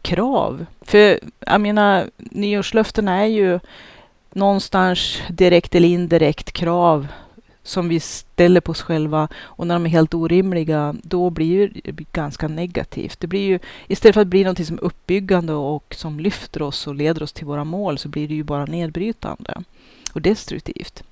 krav. 0.06 0.66
För 0.82 1.20
jag 1.40 1.62
menar, 1.62 2.10
nyårslöften 2.18 3.08
är 3.08 3.26
ju 3.26 3.60
någonstans 4.34 5.22
direkt 5.30 5.76
eller 5.76 5.88
indirekt 5.88 6.52
krav 6.52 7.08
som 7.64 7.90
vi 7.90 8.00
ställer 8.00 8.62
på 8.62 8.72
oss 8.72 8.82
själva 8.82 9.28
och 9.38 9.68
när 9.68 9.76
de 9.76 9.86
är 9.86 9.90
helt 9.90 10.14
orimliga, 10.14 10.96
då 11.04 11.30
blir 11.30 11.72
det 11.84 12.12
ganska 12.12 12.48
negativt. 12.48 13.20
Det 13.20 13.28
blir 13.28 13.48
ju, 13.48 13.60
istället 13.88 14.14
för 14.14 14.22
att 14.22 14.28
bli 14.28 14.44
något 14.44 14.68
som 14.68 14.78
är 14.78 14.84
uppbyggande 14.84 15.54
och 15.54 15.96
som 15.98 16.20
lyfter 16.20 16.62
oss 16.62 16.88
och 16.88 16.96
leder 16.96 17.24
oss 17.24 17.34
till 17.34 17.46
våra 17.46 17.64
mål 17.64 17.98
så 17.98 18.10
blir 18.10 18.28
det 18.28 18.36
ju 18.36 18.44
bara 18.44 18.66
nedbrytande 18.66 19.64
och 20.14 20.22
destruktivt. 20.22 21.04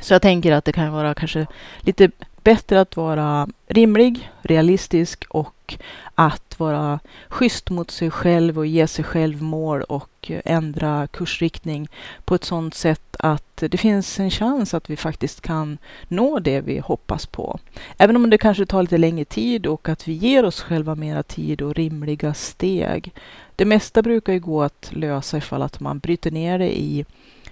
Så 0.00 0.14
jag 0.14 0.22
tänker 0.22 0.52
att 0.52 0.64
det 0.64 0.72
kan 0.72 0.92
vara 0.92 1.14
kanske 1.14 1.46
lite 1.80 2.10
bättre 2.44 2.80
att 2.80 2.96
vara 2.96 3.48
rimlig, 3.66 4.30
realistisk 4.42 5.24
och 5.28 5.74
att 6.14 6.58
vara 6.60 7.00
schysst 7.28 7.70
mot 7.70 7.90
sig 7.90 8.10
själv 8.10 8.58
och 8.58 8.66
ge 8.66 8.86
sig 8.86 9.04
själv 9.04 9.42
mål 9.42 9.82
och 9.82 10.30
ändra 10.44 11.06
kursriktning 11.06 11.88
på 12.24 12.34
ett 12.34 12.44
sådant 12.44 12.74
sätt 12.74 13.16
att 13.18 13.56
det 13.56 13.78
finns 13.78 14.20
en 14.20 14.30
chans 14.30 14.74
att 14.74 14.90
vi 14.90 14.96
faktiskt 14.96 15.40
kan 15.40 15.78
nå 16.08 16.38
det 16.38 16.60
vi 16.60 16.78
hoppas 16.78 17.26
på. 17.26 17.58
Även 17.98 18.16
om 18.16 18.30
det 18.30 18.38
kanske 18.38 18.66
tar 18.66 18.82
lite 18.82 18.98
längre 18.98 19.24
tid 19.24 19.66
och 19.66 19.88
att 19.88 20.08
vi 20.08 20.12
ger 20.12 20.44
oss 20.44 20.60
själva 20.60 20.94
mera 20.94 21.22
tid 21.22 21.62
och 21.62 21.74
rimliga 21.74 22.34
steg. 22.34 23.12
Det 23.56 23.64
mesta 23.64 24.02
brukar 24.02 24.32
ju 24.32 24.40
gå 24.40 24.62
att 24.62 24.90
lösa 24.92 25.36
ifall 25.36 25.62
att 25.62 25.80
man 25.80 25.98
bryter 25.98 26.30
ner 26.30 26.58
det 26.58 26.80
i 26.80 27.04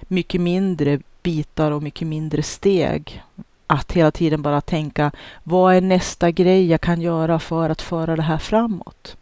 mycket 0.09 0.41
mindre 0.41 1.01
bitar 1.23 1.71
och 1.71 1.83
mycket 1.83 2.09
mindre 2.09 2.43
steg. 2.43 3.23
Att 3.73 3.93
hela 3.93 4.11
tiden 4.11 4.43
bara 4.43 4.61
tänka, 4.61 5.13
vad 5.43 5.75
är 5.75 5.81
nästa 5.81 6.31
grej 6.31 6.67
jag 6.67 6.81
kan 6.81 7.01
göra 7.01 7.39
för 7.39 7.71
att 7.71 7.83
föra 7.83 8.17
det 8.17 8.23
här 8.23 8.39
framåt? 8.39 9.17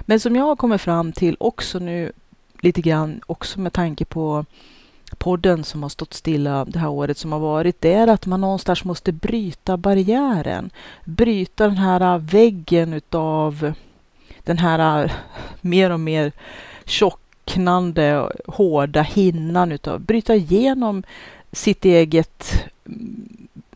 Men 0.00 0.20
som 0.20 0.36
jag 0.36 0.44
har 0.44 0.56
kommit 0.56 0.80
fram 0.80 1.12
till 1.12 1.36
också 1.40 1.78
nu 1.78 2.12
lite 2.60 2.80
grann, 2.80 3.20
också 3.26 3.60
med 3.60 3.72
tanke 3.72 4.04
på 4.04 4.44
podden 5.18 5.64
som 5.64 5.82
har 5.82 5.88
stått 5.90 6.14
stilla 6.14 6.64
det 6.64 6.78
här 6.78 6.88
året 6.88 7.18
som 7.18 7.32
har 7.32 7.38
varit, 7.38 7.80
det 7.80 7.92
är 7.92 8.06
att 8.06 8.26
man 8.26 8.40
någonstans 8.40 8.84
måste 8.84 9.12
bryta 9.12 9.76
barriären. 9.76 10.70
Bryta 11.04 11.66
den 11.66 11.76
här 11.78 12.18
väggen 12.18 12.92
utav 12.92 13.72
den 14.44 14.58
här 14.58 15.12
mer 15.60 15.90
och 15.90 16.00
mer 16.00 16.32
tjocknande, 16.84 18.32
hårda 18.46 19.02
hinnan 19.02 19.72
utav, 19.72 20.00
bryta 20.00 20.34
igenom 20.34 21.02
sitt 21.52 21.84
eget 21.84 22.64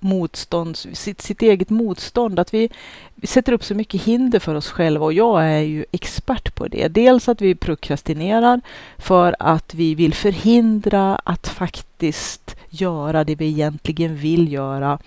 motstånd, 0.03 0.77
sitt, 0.77 1.21
sitt 1.21 1.43
eget 1.43 1.71
motstånd. 1.71 2.39
Att 2.39 2.55
vi, 2.55 2.69
vi 3.15 3.27
sätter 3.27 3.53
upp 3.53 3.65
så 3.65 3.75
mycket 3.75 4.03
hinder 4.03 4.39
för 4.39 4.55
oss 4.55 4.71
själva 4.71 5.05
och 5.05 5.13
jag 5.13 5.45
är 5.45 5.61
ju 5.61 5.85
expert 5.93 6.55
på 6.55 6.69
det. 6.69 6.89
Dels 6.89 7.29
att 7.29 7.41
vi 7.41 7.55
prokrastinerar 7.55 8.61
för 8.99 9.37
att 9.39 9.75
vi 9.75 9.95
vill 9.95 10.15
förhindra 10.15 11.17
att 11.17 11.49
faktiskt 11.49 12.57
göra 12.71 13.25
det 13.25 13.35
vi 13.35 13.47
egentligen 13.47 14.17
vill 14.17 14.53
göra. 14.53 14.99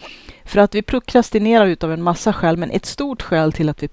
För 0.45 0.59
att 0.59 0.75
vi 0.75 0.81
prokrastinerar 0.81 1.65
utav 1.65 1.91
en 1.91 2.03
massa 2.03 2.33
skäl, 2.33 2.57
men 2.57 2.71
ett 2.71 2.85
stort 2.85 3.21
skäl 3.21 3.53
till 3.53 3.69
att 3.69 3.83
vi 3.83 3.87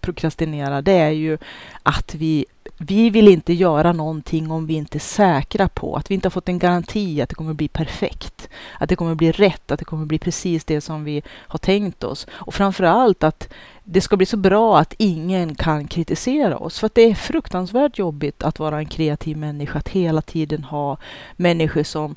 prokrastinerar 0.00 0.82
det 0.82 0.92
är 0.92 1.10
ju 1.10 1.38
att 1.82 2.14
vi 2.14 2.46
vi 2.80 3.10
vill 3.10 3.28
inte 3.28 3.52
göra 3.52 3.92
någonting 3.92 4.50
om 4.50 4.66
vi 4.66 4.74
inte 4.74 4.98
är 4.98 5.00
säkra 5.00 5.68
på 5.68 5.96
att 5.96 6.10
vi 6.10 6.14
inte 6.14 6.26
har 6.26 6.30
fått 6.30 6.48
en 6.48 6.58
garanti 6.58 7.20
att 7.20 7.28
det 7.28 7.34
kommer 7.34 7.54
bli 7.54 7.68
perfekt, 7.68 8.48
att 8.78 8.88
det 8.88 8.96
kommer 8.96 9.14
bli 9.14 9.32
rätt, 9.32 9.70
att 9.70 9.78
det 9.78 9.84
kommer 9.84 10.06
bli 10.06 10.18
precis 10.18 10.64
det 10.64 10.80
som 10.80 11.04
vi 11.04 11.22
har 11.28 11.58
tänkt 11.58 12.04
oss. 12.04 12.26
Och 12.30 12.54
framför 12.54 12.84
allt 12.84 13.24
att 13.24 13.48
det 13.84 14.00
ska 14.00 14.16
bli 14.16 14.26
så 14.26 14.36
bra 14.36 14.78
att 14.78 14.94
ingen 14.98 15.54
kan 15.54 15.88
kritisera 15.88 16.58
oss. 16.58 16.78
För 16.78 16.86
att 16.86 16.94
det 16.94 17.02
är 17.10 17.14
fruktansvärt 17.14 17.98
jobbigt 17.98 18.42
att 18.42 18.58
vara 18.58 18.78
en 18.78 18.86
kreativ 18.86 19.36
människa, 19.36 19.78
att 19.78 19.88
hela 19.88 20.22
tiden 20.22 20.64
ha 20.64 20.98
människor 21.36 21.82
som 21.82 22.14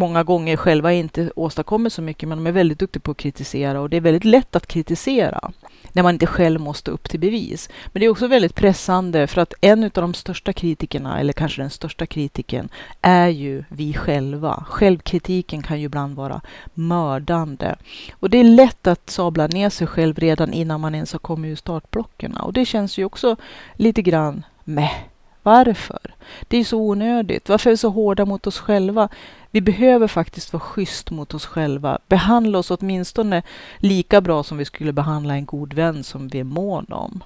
många 0.00 0.22
gånger 0.22 0.56
själva 0.56 0.92
inte 0.92 1.30
åstadkommer 1.36 1.90
så 1.90 2.02
mycket, 2.02 2.28
men 2.28 2.38
de 2.38 2.46
är 2.46 2.52
väldigt 2.52 2.78
duktiga 2.78 3.00
på 3.00 3.10
att 3.10 3.16
kritisera 3.16 3.80
och 3.80 3.90
det 3.90 3.96
är 3.96 4.00
väldigt 4.00 4.24
lätt 4.24 4.56
att 4.56 4.66
kritisera 4.66 5.52
när 5.92 6.02
man 6.02 6.14
inte 6.14 6.26
själv 6.26 6.60
måste 6.60 6.90
upp 6.90 7.08
till 7.08 7.20
bevis. 7.20 7.68
Men 7.92 8.00
det 8.00 8.06
är 8.06 8.10
också 8.10 8.26
väldigt 8.26 8.54
pressande 8.54 9.26
för 9.26 9.40
att 9.40 9.54
en 9.60 9.84
av 9.84 9.90
de 9.90 10.14
största 10.14 10.52
kritikerna, 10.52 11.20
eller 11.20 11.32
kanske 11.32 11.62
den 11.62 11.70
största 11.70 12.06
kritiken, 12.06 12.68
är 13.00 13.28
ju 13.28 13.64
vi 13.68 13.94
själva. 13.94 14.64
Självkritiken 14.68 15.62
kan 15.62 15.80
ju 15.80 15.86
ibland 15.86 16.16
vara 16.16 16.40
mördande. 16.74 17.76
Och 18.12 18.30
det 18.30 18.38
är 18.38 18.44
lätt 18.44 18.86
att 18.86 19.10
sabla 19.10 19.46
ner 19.46 19.70
sig 19.70 19.86
själv 19.86 20.18
redan 20.18 20.52
innan 20.52 20.80
man 20.80 20.94
ens 20.94 21.12
har 21.12 21.18
kommit 21.18 21.52
ur 21.52 21.56
startblocken. 21.56 22.36
Och 22.36 22.52
det 22.52 22.64
känns 22.64 22.98
ju 22.98 23.04
också 23.04 23.36
lite 23.76 24.02
grann 24.02 24.44
meh 24.64 24.94
varför? 25.42 26.14
Det 26.48 26.56
är 26.56 26.64
så 26.64 26.78
onödigt. 26.78 27.48
Varför 27.48 27.70
är 27.70 27.72
vi 27.72 27.76
så 27.76 27.88
hårda 27.88 28.24
mot 28.24 28.46
oss 28.46 28.58
själva? 28.58 29.08
Vi 29.50 29.60
behöver 29.60 30.06
faktiskt 30.06 30.52
vara 30.52 30.60
schysst 30.60 31.10
mot 31.10 31.34
oss 31.34 31.46
själva. 31.46 31.98
Behandla 32.08 32.58
oss 32.58 32.70
åtminstone 32.70 33.42
lika 33.78 34.20
bra 34.20 34.42
som 34.42 34.58
vi 34.58 34.64
skulle 34.64 34.92
behandla 34.92 35.34
en 35.34 35.46
god 35.46 35.74
vän 35.74 36.04
som 36.04 36.28
vi 36.28 36.40
är 36.40 36.44
mån 36.44 36.86
om. 36.88 37.22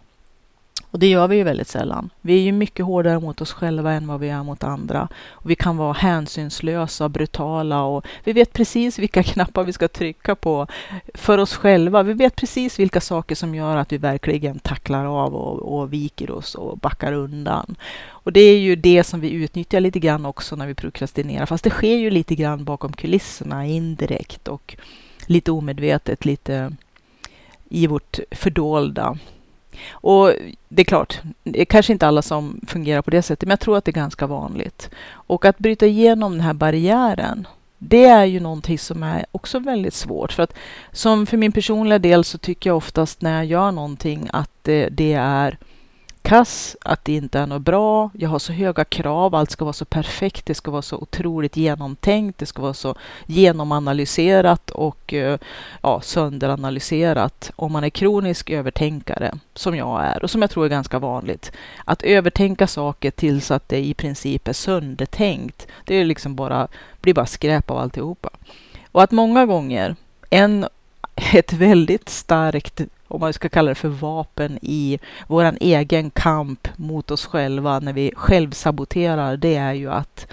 Och 0.95 1.01
det 1.01 1.07
gör 1.07 1.29
vi 1.29 1.37
ju 1.37 1.43
väldigt 1.43 1.69
sällan. 1.69 2.11
Vi 2.21 2.39
är 2.39 2.43
ju 2.43 2.53
mycket 2.53 2.87
hårdare 2.87 3.21
mot 3.21 3.41
oss 3.41 3.53
själva 3.53 3.93
än 3.93 4.07
vad 4.07 4.21
vi 4.21 4.29
är 4.29 4.43
mot 4.43 4.65
andra. 4.65 5.09
Och 5.29 5.51
vi 5.51 5.55
kan 5.55 5.77
vara 5.77 5.93
hänsynslösa, 5.93 7.09
brutala 7.09 7.83
och 7.83 8.07
vi 8.25 8.33
vet 8.33 8.53
precis 8.53 8.99
vilka 8.99 9.23
knappar 9.33 9.65
vi 9.65 9.73
ska 9.73 9.89
trycka 9.89 10.35
på 10.35 10.67
för 11.15 11.39
oss 11.39 11.55
själva. 11.57 12.03
Vi 12.03 12.13
vet 12.13 12.37
precis 12.37 12.79
vilka 12.79 13.01
saker 13.01 13.35
som 13.35 13.55
gör 13.55 13.77
att 13.77 13.93
vi 13.93 13.99
verkligen 13.99 14.59
tacklar 14.59 15.05
av 15.05 15.35
och, 15.35 15.79
och 15.79 15.93
viker 15.93 16.31
oss 16.31 16.55
och 16.55 16.79
backar 16.79 17.13
undan. 17.13 17.77
Och 18.09 18.33
det 18.33 18.41
är 18.41 18.59
ju 18.59 18.77
det 18.77 19.05
som 19.05 19.21
vi 19.21 19.31
utnyttjar 19.31 19.81
lite 19.81 19.99
grann 19.99 20.27
också 20.27 20.57
när 20.57 20.67
vi 20.67 20.75
prokrastinerar. 20.75 21.47
Fast 21.47 21.65
det 21.65 21.71
sker 21.71 21.97
ju 21.97 22.11
lite 22.11 22.35
grann 22.35 22.65
bakom 22.65 22.93
kulisserna 22.93 23.67
indirekt 23.67 24.49
och 24.49 24.77
lite 25.27 25.51
omedvetet, 25.51 26.25
lite 26.25 26.73
i 27.69 27.87
vårt 27.87 28.19
fördolda. 28.31 29.19
Och 29.91 30.33
det 30.69 30.83
är 30.83 30.85
klart, 30.85 31.21
det 31.45 31.61
är 31.61 31.65
kanske 31.65 31.93
inte 31.93 32.07
alla 32.07 32.23
som 32.23 32.61
fungerar 32.67 33.03
på 33.03 33.11
det 33.11 33.23
sättet, 33.23 33.47
men 33.47 33.51
jag 33.51 33.61
tror 33.61 33.77
att 33.77 33.85
det 33.85 33.91
är 33.91 33.93
ganska 33.93 34.27
vanligt. 34.27 34.91
Och 35.11 35.45
att 35.45 35.59
bryta 35.59 35.87
igenom 35.87 36.33
den 36.33 36.41
här 36.41 36.55
barriären, 36.55 37.47
det 37.79 38.05
är 38.05 38.25
ju 38.25 38.41
någonting 38.41 38.79
som 38.79 39.03
är 39.03 39.27
också 39.33 39.59
väldigt 39.59 39.95
svårt. 39.95 40.33
För 40.33 40.43
att 40.43 40.55
som 40.93 41.27
för 41.27 41.37
min 41.37 41.53
personliga 41.53 41.99
del 41.99 42.25
så 42.25 42.39
tycker 42.39 42.71
jag 42.71 42.77
oftast 42.77 43.23
när 43.23 43.37
jag 43.37 43.45
gör 43.45 43.73
någonting 43.73 44.29
att 44.33 44.51
det, 44.63 44.89
det 44.89 45.13
är 45.13 45.59
kass, 46.25 46.77
att 46.81 47.05
det 47.05 47.13
inte 47.13 47.39
är 47.39 47.47
något 47.47 47.63
bra. 47.63 48.11
Jag 48.15 48.29
har 48.29 48.39
så 48.39 48.53
höga 48.53 48.85
krav, 48.85 49.35
allt 49.35 49.51
ska 49.51 49.65
vara 49.65 49.73
så 49.73 49.85
perfekt, 49.85 50.47
det 50.47 50.55
ska 50.55 50.71
vara 50.71 50.83
så 50.83 50.97
otroligt 50.97 51.57
genomtänkt, 51.57 52.39
det 52.39 52.47
ska 52.47 52.63
vara 52.63 52.75
så 52.75 52.95
genomanalyserat 53.27 54.71
och 54.71 55.15
eh, 55.15 55.39
ja, 55.83 56.01
sönderanalyserat. 56.01 57.51
Om 57.57 57.73
man 57.73 57.85
är 57.85 57.91
kronisk 57.91 58.51
övertänkare, 58.51 59.35
som 59.55 59.77
jag 59.77 60.05
är 60.05 60.23
och 60.23 60.31
som 60.31 60.43
jag 60.43 60.51
tror 60.51 60.65
är 60.65 60.69
ganska 60.69 60.99
vanligt. 60.99 61.53
Att 61.85 62.03
övertänka 62.03 62.67
saker 62.67 63.11
tills 63.11 63.51
att 63.51 63.69
det 63.69 63.85
i 63.85 63.95
princip 63.95 64.49
är 64.49 64.53
söndertänkt, 64.53 65.67
det 65.85 65.95
är 65.95 66.05
liksom 66.05 66.35
bara, 66.35 66.69
blir 67.01 67.15
bara 67.15 67.27
skräp 67.27 67.71
av 67.71 67.79
alltihopa. 67.79 68.31
Och 68.93 69.03
att 69.03 69.11
många 69.11 69.47
gånger, 69.47 69.97
en, 70.31 70.67
ett 71.33 71.53
väldigt 71.53 72.09
starkt 72.09 72.81
om 73.09 73.21
man 73.21 73.33
ska 73.33 73.49
kalla 73.49 73.69
det 73.69 73.75
för 73.75 73.89
vapen 73.89 74.59
i 74.63 74.99
vår 75.27 75.53
egen 75.61 76.11
kamp 76.11 76.69
mot 76.77 77.11
oss 77.11 77.27
själva 77.27 77.81
när 77.81 77.93
vi 77.93 78.13
självsaboterar, 78.17 79.37
det 79.37 79.55
är 79.55 79.73
ju 79.73 79.91
att 79.91 80.27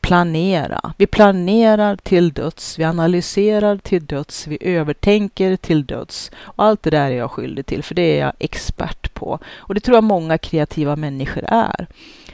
planera. 0.00 0.92
Vi 0.96 1.06
planerar 1.06 1.96
till 1.96 2.32
döds, 2.32 2.78
vi 2.78 2.84
analyserar 2.84 3.76
till 3.76 4.06
döds, 4.06 4.46
vi 4.46 4.58
övertänker 4.60 5.56
till 5.56 5.86
döds. 5.86 6.30
Och 6.36 6.64
allt 6.64 6.82
det 6.82 6.90
där 6.90 7.10
är 7.10 7.16
jag 7.16 7.30
skyldig 7.30 7.66
till, 7.66 7.82
för 7.82 7.94
det 7.94 8.02
är 8.02 8.20
jag 8.20 8.32
expert 8.38 9.14
på. 9.14 9.38
Och 9.56 9.74
det 9.74 9.80
tror 9.80 9.96
jag 9.96 10.04
många 10.04 10.38
kreativa 10.38 10.96
människor 10.96 11.44
är. 11.48 11.86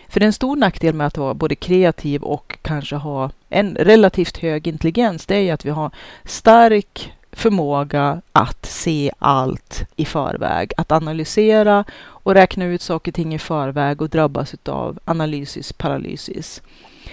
För 0.09 0.21
en 0.21 0.33
stor 0.33 0.57
nackdel 0.57 0.95
med 0.95 1.07
att 1.07 1.19
vara 1.19 1.35
både 1.35 1.55
kreativ 1.55 2.23
och 2.23 2.59
kanske 2.63 2.97
ha 2.97 3.31
en 3.49 3.75
relativt 3.75 4.37
hög 4.37 4.67
intelligens, 4.67 5.27
det 5.27 5.37
är 5.37 5.41
ju 5.41 5.51
att 5.51 5.65
vi 5.65 5.71
har 5.71 5.91
stark 6.25 7.13
förmåga 7.33 8.23
att 8.33 8.67
se 8.67 9.13
allt 9.19 9.85
i 9.97 10.05
förväg, 10.05 10.73
att 10.77 10.93
analysera 10.93 11.85
och 12.03 12.35
räkna 12.35 12.65
ut 12.65 12.83
saker 12.83 13.11
och 13.11 13.15
ting 13.15 13.35
i 13.35 13.39
förväg 13.39 14.03
och 14.03 14.09
drabbas 14.09 14.55
av 14.65 14.99
analysis 15.05 15.73
paralysis. 15.73 16.63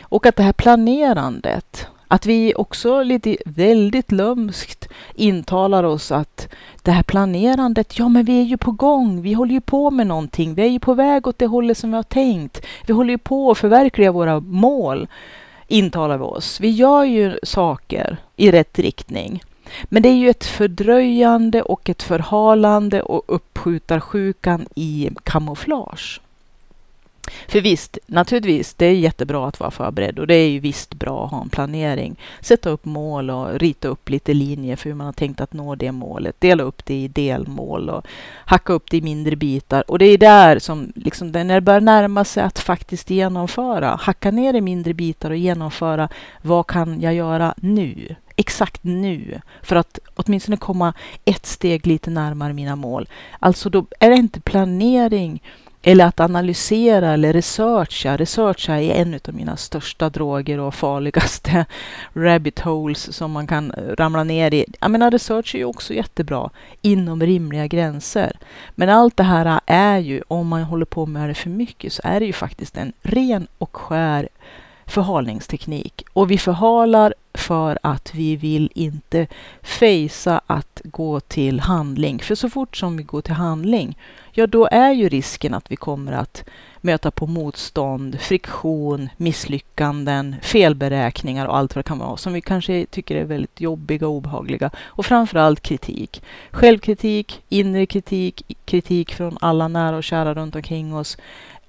Och 0.01 0.25
att 0.25 0.35
det 0.35 0.43
här 0.43 0.53
planerandet, 0.53 1.87
att 2.07 2.25
vi 2.25 2.53
också 2.55 3.03
lite 3.03 3.37
väldigt 3.45 4.11
lömskt 4.11 4.87
intalar 5.15 5.83
oss 5.83 6.11
att 6.11 6.47
det 6.83 6.91
här 6.91 7.03
planerandet, 7.03 7.99
ja 7.99 8.09
men 8.09 8.25
vi 8.25 8.39
är 8.39 8.45
ju 8.45 8.57
på 8.57 8.71
gång, 8.71 9.21
vi 9.21 9.33
håller 9.33 9.53
ju 9.53 9.61
på 9.61 9.91
med 9.91 10.07
någonting, 10.07 10.53
vi 10.53 10.61
är 10.61 10.69
ju 10.69 10.79
på 10.79 10.93
väg 10.93 11.27
åt 11.27 11.39
det 11.39 11.47
hållet 11.47 11.77
som 11.77 11.89
vi 11.89 11.95
har 11.95 12.03
tänkt, 12.03 12.65
vi 12.87 12.93
håller 12.93 13.11
ju 13.11 13.17
på 13.17 13.51
att 13.51 13.57
förverkliga 13.57 14.11
våra 14.11 14.39
mål, 14.39 15.07
intalar 15.67 16.17
vi 16.17 16.23
oss. 16.23 16.59
Vi 16.59 16.69
gör 16.69 17.03
ju 17.03 17.39
saker 17.43 18.17
i 18.35 18.51
rätt 18.51 18.79
riktning. 18.79 19.43
Men 19.83 20.03
det 20.03 20.09
är 20.09 20.15
ju 20.15 20.29
ett 20.29 20.45
fördröjande 20.45 21.61
och 21.61 21.89
ett 21.89 22.03
förhalande 22.03 23.01
och 23.01 23.23
uppskjutar 23.27 23.99
sjukan 23.99 24.65
i 24.75 25.09
kamouflage. 25.23 26.21
För 27.49 27.61
visst, 27.61 27.97
naturligtvis, 28.07 28.73
det 28.73 28.85
är 28.85 28.93
jättebra 28.93 29.47
att 29.47 29.59
vara 29.59 29.71
förberedd 29.71 30.19
och 30.19 30.27
det 30.27 30.35
är 30.35 30.49
ju 30.49 30.59
visst 30.59 30.93
bra 30.93 31.25
att 31.25 31.31
ha 31.31 31.41
en 31.41 31.49
planering. 31.49 32.19
Sätta 32.41 32.69
upp 32.69 32.85
mål 32.85 33.29
och 33.29 33.59
rita 33.59 33.87
upp 33.87 34.09
lite 34.09 34.33
linjer 34.33 34.75
för 34.75 34.89
hur 34.89 34.95
man 34.95 35.05
har 35.05 35.13
tänkt 35.13 35.41
att 35.41 35.53
nå 35.53 35.75
det 35.75 35.91
målet. 35.91 36.41
Dela 36.41 36.63
upp 36.63 36.85
det 36.85 36.93
i 36.93 37.07
delmål 37.07 37.89
och 37.89 38.05
hacka 38.45 38.73
upp 38.73 38.91
det 38.91 38.97
i 38.97 39.01
mindre 39.01 39.35
bitar. 39.35 39.91
Och 39.91 39.99
det 39.99 40.05
är 40.05 40.17
där 40.17 40.59
som, 40.59 40.93
liksom, 40.95 41.27
när 41.31 41.55
det 41.55 41.61
börjar 41.61 41.81
närma 41.81 42.25
sig 42.25 42.43
att 42.43 42.59
faktiskt 42.59 43.09
genomföra, 43.09 43.99
hacka 44.01 44.31
ner 44.31 44.53
i 44.53 44.61
mindre 44.61 44.93
bitar 44.93 45.31
och 45.31 45.37
genomföra. 45.37 46.09
Vad 46.41 46.67
kan 46.67 47.01
jag 47.01 47.13
göra 47.13 47.53
nu? 47.57 48.15
exakt 48.35 48.83
nu 48.83 49.41
för 49.61 49.75
att 49.75 49.99
åtminstone 50.15 50.57
komma 50.57 50.93
ett 51.25 51.45
steg 51.45 51.87
lite 51.87 52.09
närmare 52.09 52.53
mina 52.53 52.75
mål. 52.75 53.09
Alltså 53.39 53.69
då 53.69 53.85
är 53.99 54.09
det 54.09 54.15
inte 54.15 54.41
planering 54.41 55.41
eller 55.89 56.05
att 56.05 56.19
analysera 56.19 57.13
eller 57.13 57.33
researcha. 57.33 58.17
Researcha 58.17 58.81
är 58.81 59.01
en 59.01 59.19
av 59.27 59.33
mina 59.33 59.57
största 59.57 60.09
droger 60.09 60.59
och 60.59 60.75
farligaste 60.75 61.65
rabbit 62.13 62.59
holes 62.59 63.15
som 63.15 63.31
man 63.31 63.47
kan 63.47 63.71
eh, 63.71 63.95
ramla 63.97 64.23
ner 64.23 64.53
i. 64.53 64.65
Jag 64.79 64.91
menar, 64.91 65.11
research 65.11 65.55
är 65.55 65.59
ju 65.59 65.65
också 65.65 65.93
jättebra 65.93 66.49
inom 66.81 67.21
rimliga 67.21 67.67
gränser. 67.67 68.37
Men 68.75 68.89
allt 68.89 69.17
det 69.17 69.23
här 69.23 69.59
är 69.65 69.97
ju, 69.97 70.21
om 70.27 70.47
man 70.47 70.63
håller 70.63 70.85
på 70.85 71.05
med 71.05 71.29
det 71.29 71.33
för 71.33 71.49
mycket, 71.49 71.93
så 71.93 72.01
är 72.05 72.19
det 72.19 72.25
ju 72.25 72.33
faktiskt 72.33 72.77
en 72.77 72.93
ren 73.01 73.47
och 73.57 73.77
skär 73.77 74.29
förhalningsteknik. 74.89 76.03
Och 76.13 76.31
vi 76.31 76.37
förhalar 76.37 77.13
för 77.33 77.79
att 77.83 78.15
vi 78.15 78.35
vill 78.35 78.71
inte 78.75 79.27
fejsa 79.61 80.41
att 80.47 80.81
gå 80.83 81.19
till 81.19 81.59
handling. 81.59 82.19
För 82.19 82.35
så 82.35 82.49
fort 82.49 82.77
som 82.77 82.97
vi 82.97 83.03
går 83.03 83.21
till 83.21 83.33
handling, 83.33 83.97
ja 84.31 84.47
då 84.47 84.67
är 84.71 84.91
ju 84.91 85.09
risken 85.09 85.53
att 85.53 85.71
vi 85.71 85.75
kommer 85.75 86.11
att 86.11 86.43
möta 86.81 87.11
på 87.11 87.27
motstånd, 87.27 88.19
friktion, 88.19 89.09
misslyckanden, 89.17 90.35
felberäkningar 90.41 91.45
och 91.45 91.57
allt 91.57 91.75
vad 91.75 91.85
det 91.85 91.87
kan 91.87 91.99
vara 91.99 92.17
som 92.17 92.33
vi 92.33 92.41
kanske 92.41 92.85
tycker 92.85 93.15
är 93.15 93.23
väldigt 93.23 93.61
jobbiga 93.61 94.07
och 94.07 94.13
obehagliga. 94.13 94.69
Och 94.79 95.05
framförallt 95.05 95.61
kritik. 95.61 96.23
Självkritik, 96.51 97.41
inre 97.49 97.85
kritik, 97.85 98.57
kritik 98.65 99.13
från 99.13 99.37
alla 99.41 99.67
nära 99.67 99.97
och 99.97 100.03
kära 100.03 100.33
runt 100.33 100.55
omkring 100.55 100.95
oss. 100.95 101.17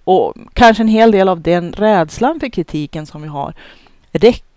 Och 0.04 0.35
kanske 0.52 0.83
en 0.83 0.88
hel 0.88 1.11
del 1.11 1.28
av 1.28 1.40
den 1.40 1.73
rädslan 1.73 2.40
för 2.40 2.49
kritiken 2.49 3.07
som 3.07 3.23
vi 3.23 3.28
har, 3.28 3.54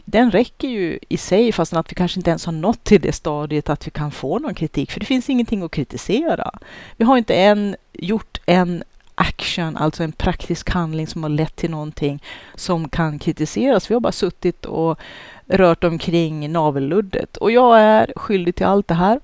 den 0.06 0.32
räcker 0.32 0.68
ju 0.68 1.00
i 1.10 1.18
sig 1.18 1.52
fastän 1.52 1.80
att 1.80 1.92
vi 1.92 1.96
kanske 1.96 2.20
inte 2.20 2.30
ens 2.30 2.46
har 2.46 2.54
nått 2.54 2.84
till 2.84 3.02
det 3.02 3.14
stadiet 3.14 3.70
att 3.70 3.88
vi 3.88 3.92
kan 3.92 4.12
få 4.12 4.40
någon 4.40 4.56
kritik, 4.56 4.92
för 4.92 5.00
det 5.00 5.06
finns 5.06 5.30
ingenting 5.30 5.64
att 5.64 5.72
kritisera. 5.72 6.52
Vi 6.98 7.06
har 7.06 7.18
inte 7.18 7.36
än 7.36 7.76
gjort 7.94 8.38
en 8.46 8.84
action, 9.16 9.78
alltså 9.78 10.04
en 10.04 10.12
praktisk 10.12 10.70
handling 10.70 11.08
som 11.08 11.24
har 11.24 11.30
lett 11.30 11.56
till 11.56 11.72
någonting 11.72 12.24
som 12.56 12.90
kan 12.90 13.20
kritiseras. 13.20 13.90
Vi 13.90 13.94
har 13.94 14.02
bara 14.02 14.12
suttit 14.12 14.66
och 14.66 15.00
rört 15.48 15.84
omkring 15.84 16.52
navelluddet. 16.52 17.38
Och 17.38 17.52
jag 17.52 17.80
är 17.80 18.14
skyldig 18.16 18.56
till 18.56 18.66
allt 18.66 18.88
det 18.88 18.94
här. 18.94 19.20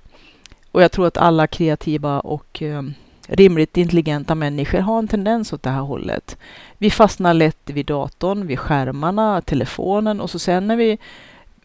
Och 0.72 0.84
jag 0.84 0.92
tror 0.92 1.08
att 1.08 1.18
alla 1.18 1.48
kreativa 1.48 2.20
och 2.20 2.62
ehm, 2.62 2.94
rimligt 3.30 3.78
intelligenta 3.78 4.36
människor 4.36 4.80
har 4.80 5.00
en 5.00 5.08
tendens 5.08 5.54
åt 5.54 5.64
det 5.64 5.70
här 5.70 5.82
hållet. 5.82 6.38
Vi 6.78 6.92
fastnar 6.92 7.34
lätt 7.34 7.70
vid 7.70 7.86
datorn, 7.86 8.48
vid 8.48 8.60
skärmarna, 8.60 9.42
telefonen 9.42 10.22
och 10.22 10.30
så 10.30 10.40
sen 10.40 10.68
när 10.68 10.76
vi 10.76 10.98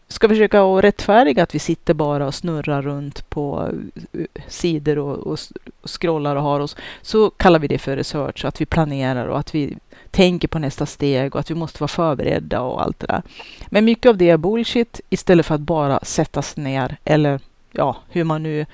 ska 0.07 0.29
försöka 0.29 0.63
att 0.63 0.83
rättfärdiga 0.83 1.43
att 1.43 1.55
vi 1.55 1.59
sitter 1.59 1.93
bara 1.93 2.27
och 2.27 2.35
snurrar 2.35 2.81
runt 2.81 3.29
på 3.29 3.71
eh, 4.13 4.25
sidor 4.47 4.97
och, 4.97 5.17
och, 5.17 5.39
och 5.81 5.89
scrollar 5.89 6.35
och 6.35 6.43
har 6.43 6.59
oss, 6.59 6.75
så 7.01 7.29
kallar 7.29 7.59
vi 7.59 7.67
det 7.67 7.77
för 7.77 7.97
research, 7.97 8.45
att 8.45 8.61
vi 8.61 8.65
planerar 8.65 9.27
och 9.27 9.39
att 9.39 9.55
vi 9.55 9.77
tänker 10.11 10.47
på 10.47 10.59
nästa 10.59 10.85
steg 10.85 11.35
och 11.35 11.39
att 11.39 11.51
vi 11.51 11.55
måste 11.55 11.81
vara 11.81 11.87
förberedda 11.87 12.61
och 12.61 12.81
allt 12.81 12.99
det 12.99 13.07
där. 13.07 13.21
Men 13.69 13.85
mycket 13.85 14.09
av 14.09 14.17
det 14.17 14.29
är 14.29 14.37
bullshit 14.37 15.01
istället 15.09 15.45
för 15.45 15.55
att 15.55 15.61
bara 15.61 15.99
sätta 16.03 16.41
sig 16.41 16.63
ner 16.63 16.97
eller 17.03 17.39
ja, 17.77 17.95
hur 18.09 18.23
man 18.23 18.43
nu 18.43 18.65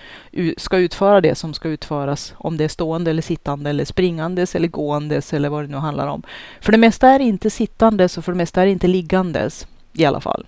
ska 0.58 0.78
utföra 0.78 1.22
det 1.22 1.36
som 1.36 1.54
ska 1.54 1.70
utföras, 1.70 2.34
om 2.38 2.58
det 2.58 2.64
är 2.64 2.68
stående 2.68 3.12
eller 3.12 3.22
sittande 3.22 3.70
eller 3.70 3.86
springandes 3.86 4.56
eller 4.56 4.68
gåendes 4.68 5.34
eller 5.34 5.50
vad 5.50 5.64
det 5.64 5.68
nu 5.68 5.78
handlar 5.78 6.08
om. 6.08 6.24
För 6.62 6.72
det 6.72 6.78
mesta 6.78 7.10
är 7.10 7.20
inte 7.20 7.50
sittandes 7.50 8.18
och 8.18 8.26
för 8.26 8.32
det 8.32 8.38
mesta 8.38 8.62
är 8.62 8.68
inte 8.68 8.88
liggandes 8.88 9.68
i 9.94 10.06
alla 10.06 10.22
fall. 10.22 10.46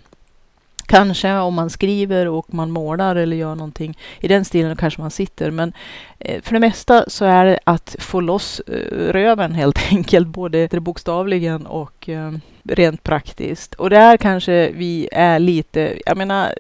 Kanske 0.86 1.34
om 1.34 1.54
man 1.54 1.70
skriver 1.70 2.28
och 2.28 2.54
man 2.54 2.72
målar 2.72 3.16
eller 3.16 3.38
gör 3.38 3.56
någonting 3.56 3.98
i 4.20 4.28
den 4.28 4.46
stilen 4.46 4.76
kanske 4.76 5.02
man 5.02 5.12
sitter. 5.12 5.52
Men 5.52 5.74
eh, 6.20 6.42
för 6.42 6.54
det 6.54 6.60
mesta 6.60 7.06
så 7.08 7.26
är 7.26 7.46
det 7.46 7.60
att 7.64 7.96
få 8.00 8.22
loss 8.22 8.60
eh, 8.60 9.12
röven 9.14 9.56
helt 9.56 9.80
enkelt, 9.92 10.28
både 10.28 10.68
bokstavligen 10.72 11.66
och 11.66 12.10
eh, 12.10 12.32
rent 12.64 13.04
praktiskt. 13.04 13.74
Och 13.74 13.90
där 13.90 14.18
kanske 14.18 14.72
vi 14.72 15.10
är 15.12 15.40
lite, 15.40 16.00
jag 16.06 16.18
menar, 16.18 16.54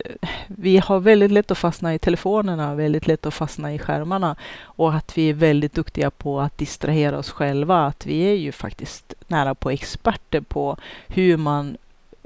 vi 0.48 0.77
har 0.77 1.00
väldigt 1.00 1.31
lätt 1.31 1.51
att 1.51 1.57
fastna 1.57 1.93
i 1.93 2.00
telefonerna, 2.00 2.75
väldigt 2.75 3.07
lätt 3.07 3.25
att 3.25 3.33
fastna 3.33 3.74
i 3.74 3.79
skärmarna 3.79 4.36
och 4.62 4.93
att 4.93 5.17
vi 5.17 5.29
är 5.29 5.33
väldigt 5.33 5.74
duktiga 5.74 6.12
på 6.12 6.41
att 6.41 6.57
distrahera 6.57 7.17
oss 7.17 7.29
själva. 7.29 7.86
Att 7.86 8.05
vi 8.05 8.22
är 8.22 8.36
ju 8.36 8.51
faktiskt 8.51 9.13
nära 9.27 9.55
på 9.55 9.69
experter 9.69 10.41
på 10.41 10.77
hur 11.07 11.38
man 11.38 11.77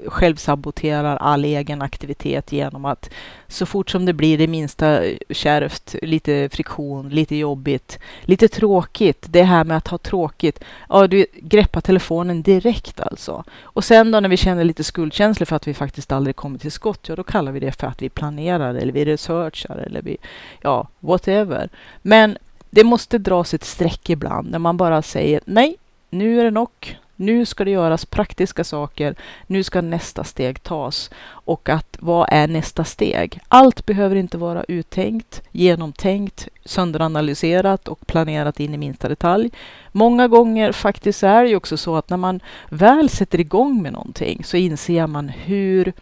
självsaboterar 0.06 1.16
all 1.16 1.44
egen 1.44 1.82
aktivitet 1.82 2.52
genom 2.52 2.84
att 2.84 3.10
så 3.48 3.66
fort 3.66 3.90
som 3.90 4.06
det 4.06 4.12
blir 4.12 4.38
det 4.38 4.46
minsta 4.46 5.02
kärvt, 5.30 5.94
lite 6.02 6.48
friktion, 6.52 7.08
lite 7.08 7.36
jobbigt, 7.36 7.98
lite 8.22 8.48
tråkigt, 8.48 9.26
det 9.28 9.42
här 9.42 9.64
med 9.64 9.76
att 9.76 9.88
ha 9.88 9.98
tråkigt, 9.98 10.64
ja, 10.88 11.06
du 11.06 11.26
greppar 11.34 11.80
telefonen 11.80 12.42
direkt 12.42 13.00
alltså. 13.00 13.44
Och 13.62 13.84
sen 13.84 14.10
då 14.10 14.20
när 14.20 14.28
vi 14.28 14.36
känner 14.36 14.64
lite 14.64 14.84
skuldkänslor 14.84 15.44
för 15.46 15.56
att 15.56 15.68
vi 15.68 15.74
faktiskt 15.74 16.12
aldrig 16.12 16.36
kommer 16.36 16.58
till 16.58 16.72
skott, 16.72 17.08
ja 17.08 17.16
då 17.16 17.22
kallar 17.22 17.52
vi 17.52 17.60
det 17.60 17.72
för 17.72 17.86
att 17.86 18.02
vi 18.02 18.08
planerar 18.08 18.74
eller 18.74 18.92
vi 18.92 19.04
researchar 19.04 19.76
eller 19.76 20.02
vi, 20.02 20.16
ja, 20.60 20.88
whatever. 21.00 21.68
Men 22.02 22.38
det 22.70 22.84
måste 22.84 23.18
dras 23.18 23.54
ett 23.54 23.64
streck 23.64 24.10
ibland 24.10 24.50
när 24.50 24.58
man 24.58 24.76
bara 24.76 25.02
säger 25.02 25.40
nej, 25.44 25.76
nu 26.10 26.40
är 26.40 26.44
det 26.44 26.50
nog 26.50 26.98
nu 27.18 27.46
ska 27.46 27.64
det 27.64 27.70
göras 27.70 28.04
praktiska 28.04 28.64
saker. 28.64 29.14
Nu 29.46 29.62
ska 29.62 29.80
nästa 29.80 30.24
steg 30.24 30.62
tas. 30.62 31.10
Och 31.26 31.68
att 31.68 31.96
vad 32.00 32.28
är 32.30 32.48
nästa 32.48 32.84
steg? 32.84 33.40
Allt 33.48 33.86
behöver 33.86 34.16
inte 34.16 34.38
vara 34.38 34.64
uttänkt, 34.68 35.42
genomtänkt, 35.52 36.48
sönderanalyserat 36.64 37.88
och 37.88 38.06
planerat 38.06 38.60
in 38.60 38.74
i 38.74 38.78
minsta 38.78 39.08
detalj. 39.08 39.50
Många 39.92 40.28
gånger 40.28 40.72
faktiskt 40.72 41.22
är 41.22 41.42
det 41.42 41.48
ju 41.48 41.56
också 41.56 41.76
så 41.76 41.96
att 41.96 42.10
när 42.10 42.16
man 42.16 42.40
väl 42.68 43.08
sätter 43.08 43.40
igång 43.40 43.82
med 43.82 43.92
någonting 43.92 44.44
så 44.44 44.56
inser 44.56 45.06
man 45.06 45.28
hur 45.28 45.92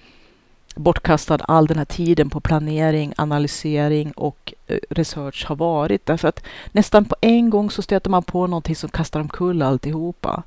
bortkastad 0.76 1.38
all 1.48 1.66
den 1.66 1.78
här 1.78 1.84
tiden 1.84 2.30
på 2.30 2.40
planering, 2.40 3.12
analysering 3.16 4.12
och 4.12 4.54
eh, 4.66 4.78
research 4.90 5.46
har 5.46 5.56
varit. 5.56 6.06
Därför 6.06 6.28
att 6.28 6.44
nästan 6.72 7.04
på 7.04 7.16
en 7.20 7.50
gång 7.50 7.70
så 7.70 7.82
stöter 7.82 8.10
man 8.10 8.22
på 8.22 8.46
någonting 8.46 8.76
som 8.76 8.90
kastar 8.90 9.20
omkull 9.20 9.62
alltihopa 9.62 10.42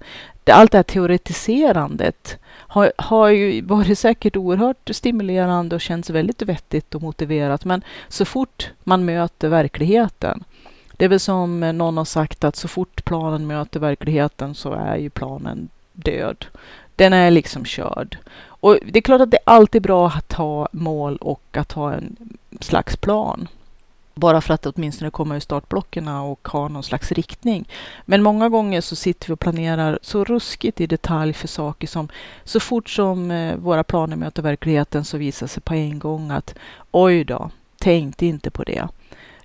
allt 0.50 0.72
det 0.72 0.78
här 0.78 0.84
teoretiserandet 0.84 2.38
har, 2.52 2.92
har 2.98 3.30
ju 3.30 3.62
varit 3.62 4.00
säkert 4.00 4.36
oerhört 4.36 4.90
stimulerande 4.92 5.76
och 5.76 5.82
känns 5.82 6.10
väldigt 6.10 6.42
vettigt 6.42 6.96
och 6.96 7.02
motiverat. 7.02 7.66
Men 7.66 7.82
så 8.08 8.26
fort 8.26 8.72
man 8.84 9.06
möter 9.06 9.50
verkligheten 9.50 10.44
det 11.00 11.06
är 11.06 11.10
väl 11.10 11.20
som 11.20 11.60
någon 11.60 11.98
har 11.98 12.06
sagt 12.06 12.44
att 12.44 12.56
så 12.56 12.68
fort 12.68 13.06
planen 13.06 13.48
möter 13.48 13.80
verkligheten 13.80 14.56
så 14.56 14.74
är 14.74 14.98
ju 14.98 15.10
planen 15.10 15.70
död. 15.94 16.46
Den 16.96 17.14
är 17.14 17.32
liksom 17.32 17.66
körd. 17.66 18.18
Och 18.42 18.78
det 18.86 19.00
är 19.00 19.02
klart 19.02 19.22
att 19.22 19.32
det 19.32 19.38
är 19.38 19.54
alltid 19.54 19.82
bra 19.82 20.08
att 20.08 20.34
ha 20.34 20.70
mål 20.72 21.18
och 21.18 21.58
att 21.58 21.72
ha 21.72 21.94
en 21.94 22.16
slags 22.60 22.96
plan. 22.96 23.48
Bara 24.20 24.42
för 24.42 24.54
att 24.54 24.66
åtminstone 24.66 25.12
komma 25.12 25.36
ur 25.36 25.40
startblocken 25.40 26.08
och 26.08 26.48
ha 26.48 26.68
någon 26.68 26.84
slags 26.84 27.12
riktning. 27.12 27.70
Men 28.06 28.24
många 28.24 28.50
gånger 28.50 28.82
så 28.82 28.96
sitter 28.96 29.28
vi 29.28 29.34
och 29.34 29.40
planerar 29.40 30.00
så 30.02 30.24
ruskigt 30.24 30.82
i 30.82 30.88
detalj 30.88 31.34
för 31.34 31.48
saker 31.48 31.88
som 31.88 32.10
så 32.44 32.60
fort 32.60 32.90
som 32.90 33.32
eh, 33.32 33.56
våra 33.56 33.84
planer 33.84 34.16
möter 34.16 34.42
verkligheten 34.42 35.06
så 35.06 35.18
visar 35.18 35.48
sig 35.48 35.64
på 35.64 35.74
en 35.74 36.00
gång 36.00 36.32
att 36.32 36.56
oj 36.92 37.24
då, 37.24 37.50
tänkte 37.78 38.26
inte 38.26 38.52
på 38.52 38.64
det 38.64 38.88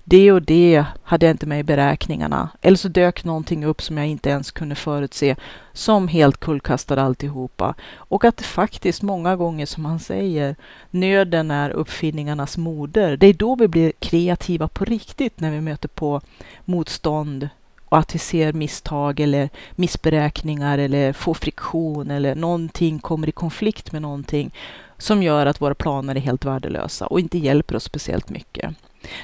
det 0.07 0.31
och 0.31 0.41
det 0.41 0.85
hade 1.03 1.25
jag 1.25 1.33
inte 1.33 1.45
med 1.45 1.59
i 1.59 1.63
beräkningarna. 1.63 2.49
Eller 2.61 2.77
så 2.77 2.87
dök 2.87 3.23
någonting 3.23 3.65
upp 3.65 3.81
som 3.81 3.97
jag 3.97 4.07
inte 4.07 4.29
ens 4.29 4.51
kunde 4.51 4.75
förutse, 4.75 5.35
som 5.73 6.07
helt 6.07 6.39
kullkastade 6.39 7.01
alltihopa. 7.01 7.75
Och 7.95 8.25
att 8.25 8.37
det 8.37 8.43
faktiskt 8.43 9.01
många 9.01 9.35
gånger, 9.35 9.65
som 9.65 9.85
han 9.85 9.99
säger, 9.99 10.55
nöden 10.91 11.51
är 11.51 11.69
uppfinningarnas 11.69 12.57
moder. 12.57 13.17
Det 13.17 13.27
är 13.27 13.33
då 13.33 13.55
vi 13.55 13.67
blir 13.67 13.91
kreativa 13.99 14.67
på 14.67 14.85
riktigt, 14.85 15.39
när 15.39 15.51
vi 15.51 15.61
möter 15.61 15.87
på 15.87 16.21
motstånd 16.65 17.49
och 17.85 17.97
att 17.97 18.15
vi 18.15 18.19
ser 18.19 18.53
misstag 18.53 19.19
eller 19.19 19.49
missberäkningar 19.71 20.77
eller 20.77 21.13
får 21.13 21.33
friktion 21.33 22.11
eller 22.11 22.35
någonting 22.35 22.99
kommer 22.99 23.29
i 23.29 23.31
konflikt 23.31 23.91
med 23.91 24.01
någonting 24.01 24.53
som 24.97 25.23
gör 25.23 25.45
att 25.45 25.61
våra 25.61 25.75
planer 25.75 26.15
är 26.15 26.19
helt 26.19 26.45
värdelösa 26.45 27.07
och 27.07 27.19
inte 27.19 27.37
hjälper 27.37 27.75
oss 27.75 27.83
speciellt 27.83 28.29
mycket. 28.29 28.75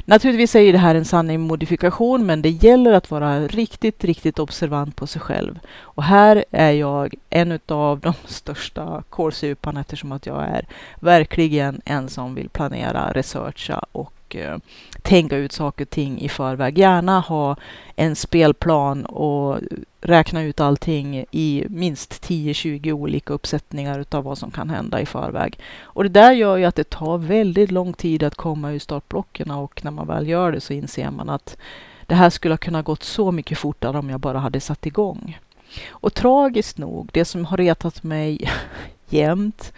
Naturligtvis 0.06 0.56
är 0.56 0.74
det 0.74 0.78
här 0.78 0.96
en 0.96 1.06
sanning 1.06 1.40
med 1.40 1.48
modifikation, 1.48 2.26
men 2.26 2.42
det 2.42 2.50
gäller 2.50 2.94
att 2.94 3.12
vara 3.12 3.48
riktigt, 3.48 4.04
riktigt 4.04 4.40
observant 4.40 4.96
på 4.96 5.08
sig 5.08 5.22
själv. 5.22 5.60
Och 5.80 6.04
här 6.04 6.46
är 6.52 6.72
jag 6.72 7.16
en 7.30 7.60
av 7.68 8.00
de 8.00 8.14
största 8.26 9.04
kålsuparna 9.10 9.82
eftersom 9.82 10.12
att 10.12 10.26
jag 10.26 10.44
är 10.44 10.66
verkligen 11.00 11.82
en 11.86 12.10
som 12.10 12.36
vill 12.36 12.50
planera, 12.50 13.12
researcha 13.12 13.86
och 13.92 14.14
eh, 14.36 14.58
tänka 15.02 15.38
ut 15.38 15.52
saker 15.52 15.86
och 15.86 15.90
ting 15.90 16.22
i 16.22 16.30
förväg. 16.30 16.78
Gärna 16.78 17.20
ha 17.20 17.56
en 17.96 18.16
spelplan 18.16 19.06
och 19.06 19.60
räkna 20.02 20.42
ut 20.42 20.60
allting 20.60 21.26
i 21.32 21.66
minst 21.70 22.24
10-20 22.24 22.92
olika 22.92 23.34
uppsättningar 23.34 24.00
utav 24.00 24.24
vad 24.24 24.38
som 24.38 24.52
kan 24.52 24.70
hända 24.70 25.02
i 25.02 25.06
förväg. 25.06 25.60
Och 25.82 26.04
det 26.04 26.10
där 26.10 26.32
gör 26.32 26.58
ju 26.58 26.66
att 26.66 26.76
det 26.76 26.90
tar 26.90 27.18
väldigt 27.18 27.72
lång 27.72 27.94
tid 27.94 28.24
att 28.24 28.36
komma 28.36 28.72
ur 28.72 28.80
startblocken 28.80 29.52
och 29.52 29.86
när 29.86 29.92
man 29.92 30.08
väl 30.08 30.28
gör 30.28 30.52
det 30.52 30.62
så 30.62 30.74
inser 30.74 31.12
man 31.12 31.30
att 31.30 31.58
det 32.06 32.16
här 32.16 32.30
skulle 32.30 32.54
ha 32.54 32.58
kunnat 32.58 32.86
gått 32.86 33.04
så 33.04 33.32
mycket 33.32 33.58
fortare 33.58 34.00
om 34.00 34.10
jag 34.10 34.20
bara 34.20 34.40
hade 34.40 34.60
satt 34.60 34.86
igång. 34.86 35.40
Och 35.90 36.14
tragiskt 36.14 36.78
nog, 36.78 37.10
det 37.14 37.26
som 37.26 37.46
har 37.46 37.58
retat 37.58 38.04
mig 38.04 38.52
jämt, 39.10 39.74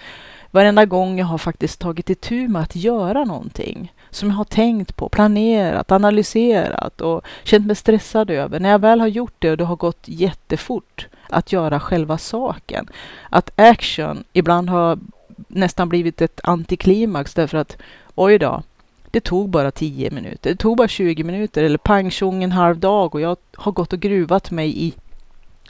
varenda 0.52 0.86
gång 0.86 1.20
jag 1.20 1.26
har 1.26 1.38
faktiskt 1.38 1.80
tagit 1.80 2.10
itu 2.10 2.48
med 2.48 2.62
att 2.62 2.76
göra 2.76 3.24
någonting 3.24 3.94
som 4.15 4.30
jag 4.30 4.36
har 4.36 4.43
tänkt 4.43 4.95
på, 4.95 5.10
planerat, 5.10 5.91
analyserat 5.91 7.02
och 7.02 7.21
känt 7.43 7.67
mig 7.67 7.76
stressad 7.76 8.30
över. 8.30 8.60
När 8.60 8.69
jag 8.69 8.80
väl 8.80 8.99
har 8.99 9.08
gjort 9.08 9.36
det 9.39 9.52
och 9.52 9.58
det 9.58 9.63
har 9.63 9.76
gått 9.76 10.04
jättefort 10.06 11.08
att 11.30 11.52
göra 11.52 11.80
själva 11.80 12.17
saken. 12.17 12.88
Att 13.30 13.60
action 13.60 14.23
ibland 14.34 14.69
har 14.69 14.99
nästan 15.47 15.89
blivit 15.89 16.21
ett 16.21 16.39
antiklimax 16.43 17.34
därför 17.34 17.58
att 17.58 17.78
oj 18.15 18.38
då, 18.38 18.63
det 19.12 19.19
tog 19.19 19.49
bara 19.49 19.71
10 19.71 20.12
minuter, 20.12 20.49
det 20.49 20.56
tog 20.56 20.78
bara 20.78 20.88
20 20.88 21.23
minuter 21.23 21.63
eller 21.63 21.78
pang 21.78 22.12
tjong 22.12 22.43
en 22.43 22.52
halv 22.52 22.78
dag 22.78 23.15
och 23.15 23.21
jag 23.21 23.38
har 23.56 23.71
gått 23.71 23.93
och 23.93 23.99
gruvat 23.99 24.52
mig 24.52 24.86
i 24.86 24.93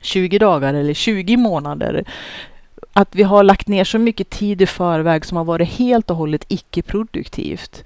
20 0.01 0.39
dagar 0.39 0.73
eller 0.73 0.93
20 0.93 1.37
månader. 1.37 2.05
Att 2.93 3.15
vi 3.15 3.23
har 3.23 3.43
lagt 3.43 3.67
ner 3.67 3.83
så 3.83 3.99
mycket 3.99 4.29
tid 4.29 4.61
i 4.61 4.65
förväg 4.65 5.25
som 5.25 5.37
har 5.37 5.43
varit 5.43 5.69
helt 5.69 6.09
och 6.09 6.17
hållet 6.17 6.45
icke-produktivt 6.47 7.83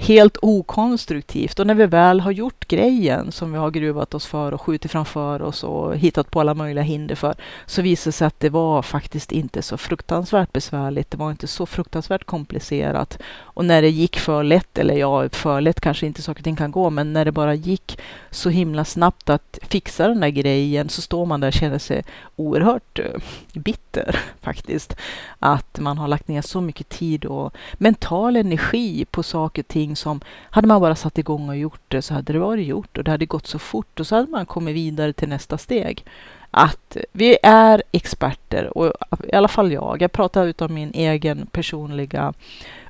helt 0.00 0.36
okonstruktivt. 0.42 1.58
Och 1.58 1.66
när 1.66 1.74
vi 1.74 1.86
väl 1.86 2.20
har 2.20 2.30
gjort 2.30 2.68
grejen 2.68 3.32
som 3.32 3.52
vi 3.52 3.58
har 3.58 3.70
gruvat 3.70 4.14
oss 4.14 4.26
för 4.26 4.54
och 4.54 4.60
skjutit 4.60 4.90
framför 4.90 5.42
oss 5.42 5.64
och 5.64 5.96
hittat 5.96 6.30
på 6.30 6.40
alla 6.40 6.54
möjliga 6.54 6.82
hinder 6.82 7.14
för, 7.14 7.34
så 7.66 7.82
visar 7.82 8.08
det 8.08 8.12
sig 8.12 8.26
att 8.26 8.40
det 8.40 8.48
var 8.48 8.82
faktiskt 8.82 9.32
inte 9.32 9.62
så 9.62 9.76
fruktansvärt 9.76 10.52
besvärligt. 10.52 11.10
Det 11.10 11.16
var 11.16 11.30
inte 11.30 11.46
så 11.46 11.66
fruktansvärt 11.66 12.24
komplicerat. 12.24 13.18
Och 13.36 13.64
när 13.64 13.82
det 13.82 13.88
gick 13.90 14.18
för 14.18 14.42
lätt, 14.42 14.78
eller 14.78 14.94
ja, 14.94 15.28
för 15.28 15.60
lätt 15.60 15.80
kanske 15.80 16.06
inte 16.06 16.22
saker 16.22 16.40
och 16.40 16.44
ting 16.44 16.56
kan 16.56 16.70
gå, 16.70 16.90
men 16.90 17.12
när 17.12 17.24
det 17.24 17.32
bara 17.32 17.54
gick 17.54 17.98
så 18.30 18.50
himla 18.50 18.84
snabbt 18.84 19.30
att 19.30 19.58
fixa 19.62 20.08
den 20.08 20.20
där 20.20 20.28
grejen 20.28 20.88
så 20.88 21.02
står 21.02 21.26
man 21.26 21.40
där 21.40 21.48
och 21.48 21.54
känner 21.54 21.78
sig 21.78 22.04
oerhört 22.36 22.98
eh, 22.98 23.20
bitter 23.52 23.87
bitter 23.98 24.20
faktiskt. 24.40 24.96
Att 25.38 25.78
man 25.78 25.98
har 25.98 26.08
lagt 26.08 26.28
ner 26.28 26.42
så 26.42 26.60
mycket 26.60 26.88
tid 26.88 27.24
och 27.24 27.56
mental 27.74 28.36
energi 28.36 29.04
på 29.04 29.22
saker 29.22 29.62
och 29.62 29.68
ting 29.68 29.96
som 29.96 30.20
hade 30.50 30.68
man 30.68 30.80
bara 30.80 30.94
satt 30.94 31.18
igång 31.18 31.48
och 31.48 31.56
gjort 31.56 31.80
det 31.88 32.02
så 32.02 32.14
hade 32.14 32.32
det 32.32 32.38
varit 32.38 32.66
gjort 32.66 32.98
och 32.98 33.04
det 33.04 33.10
hade 33.10 33.26
gått 33.26 33.46
så 33.46 33.58
fort 33.58 34.00
och 34.00 34.06
så 34.06 34.16
hade 34.16 34.30
man 34.30 34.46
kommit 34.46 34.74
vidare 34.74 35.12
till 35.12 35.28
nästa 35.28 35.58
steg. 35.58 36.04
Att 36.50 36.96
vi 37.12 37.38
är 37.42 37.82
experter 37.92 38.78
och 38.78 38.92
i 39.24 39.34
alla 39.34 39.48
fall 39.48 39.72
jag. 39.72 40.02
Jag 40.02 40.12
pratar 40.12 40.46
utav 40.46 40.70
min 40.70 40.90
egen 40.94 41.46
personliga 41.46 42.34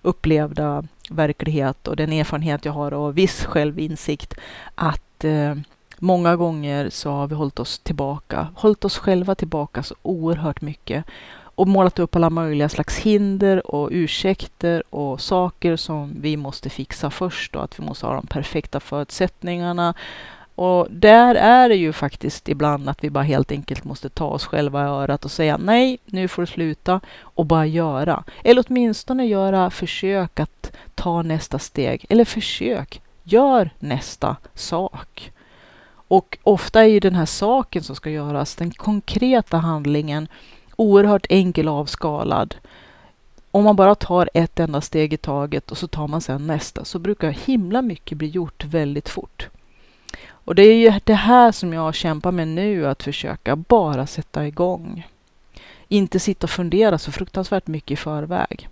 upplevda 0.02 0.84
verklighet 1.10 1.88
och 1.88 1.96
den 1.96 2.12
erfarenhet 2.12 2.64
jag 2.64 2.72
har 2.72 2.94
och 2.94 3.18
viss 3.18 3.44
självinsikt 3.44 4.34
att 4.74 5.24
eh, 5.24 5.54
många 6.00 6.36
gånger 6.36 6.90
så 6.90 7.10
har 7.10 7.26
vi 7.26 7.34
hållit 7.34 7.60
oss 7.60 7.78
tillbaka, 7.78 8.48
hållit 8.54 8.84
oss 8.84 8.98
själva 8.98 9.34
tillbaka 9.34 9.82
så 9.82 9.94
oerhört 10.02 10.60
mycket 10.60 11.04
och 11.58 11.68
målat 11.68 11.98
upp 11.98 12.16
alla 12.16 12.30
möjliga 12.30 12.68
slags 12.68 12.98
hinder 12.98 13.74
och 13.74 13.88
ursäkter 13.92 14.82
och 14.94 15.20
saker 15.20 15.76
som 15.76 16.16
vi 16.20 16.36
måste 16.36 16.70
fixa 16.70 17.10
först 17.10 17.56
och 17.56 17.64
att 17.64 17.78
vi 17.78 17.84
måste 17.84 18.06
ha 18.06 18.14
de 18.14 18.26
perfekta 18.26 18.80
förutsättningarna. 18.80 19.94
Och 20.54 20.86
där 20.90 21.34
är 21.34 21.68
det 21.68 21.74
ju 21.74 21.92
faktiskt 21.92 22.48
ibland 22.48 22.88
att 22.88 23.04
vi 23.04 23.10
bara 23.10 23.24
helt 23.24 23.52
enkelt 23.52 23.84
måste 23.84 24.08
ta 24.08 24.26
oss 24.26 24.46
själva 24.46 24.84
i 24.84 24.88
örat 24.88 25.24
och 25.24 25.30
säga 25.30 25.56
nej, 25.56 25.98
nu 26.04 26.28
får 26.28 26.42
du 26.42 26.46
sluta 26.46 27.00
och 27.20 27.46
bara 27.46 27.66
göra. 27.66 28.24
Eller 28.44 28.64
åtminstone 28.68 29.26
göra 29.26 29.70
försök 29.70 30.40
att 30.40 30.72
ta 30.94 31.22
nästa 31.22 31.58
steg. 31.58 32.06
Eller 32.08 32.24
försök, 32.24 33.00
gör 33.22 33.70
nästa 33.78 34.36
sak. 34.54 35.32
Och 36.08 36.38
ofta 36.42 36.80
är 36.80 36.86
ju 36.86 37.00
den 37.00 37.14
här 37.14 37.26
saken 37.26 37.82
som 37.82 37.96
ska 37.96 38.10
göras, 38.10 38.54
den 38.54 38.70
konkreta 38.70 39.56
handlingen, 39.56 40.28
oerhört 40.76 41.26
enkel 41.28 41.68
avskalad. 41.68 42.54
Om 43.50 43.64
man 43.64 43.76
bara 43.76 43.94
tar 43.94 44.30
ett 44.34 44.60
enda 44.60 44.80
steg 44.80 45.12
i 45.12 45.16
taget 45.16 45.70
och 45.70 45.78
så 45.78 45.86
tar 45.86 46.08
man 46.08 46.20
sedan 46.20 46.46
nästa 46.46 46.84
så 46.84 46.98
brukar 46.98 47.30
himla 47.30 47.82
mycket 47.82 48.18
bli 48.18 48.28
gjort 48.28 48.64
väldigt 48.64 49.08
fort. 49.08 49.48
Och 50.28 50.54
det 50.54 50.62
är 50.62 50.74
ju 50.74 51.00
det 51.04 51.14
här 51.14 51.52
som 51.52 51.72
jag 51.72 51.94
kämpar 51.94 52.32
med 52.32 52.48
nu, 52.48 52.86
att 52.86 53.02
försöka 53.02 53.56
bara 53.56 54.06
sätta 54.06 54.46
igång. 54.46 55.06
Inte 55.88 56.20
sitta 56.20 56.46
och 56.46 56.50
fundera 56.50 56.98
så 56.98 57.12
fruktansvärt 57.12 57.66
mycket 57.66 57.90
i 57.90 57.96
förväg. 57.96 58.68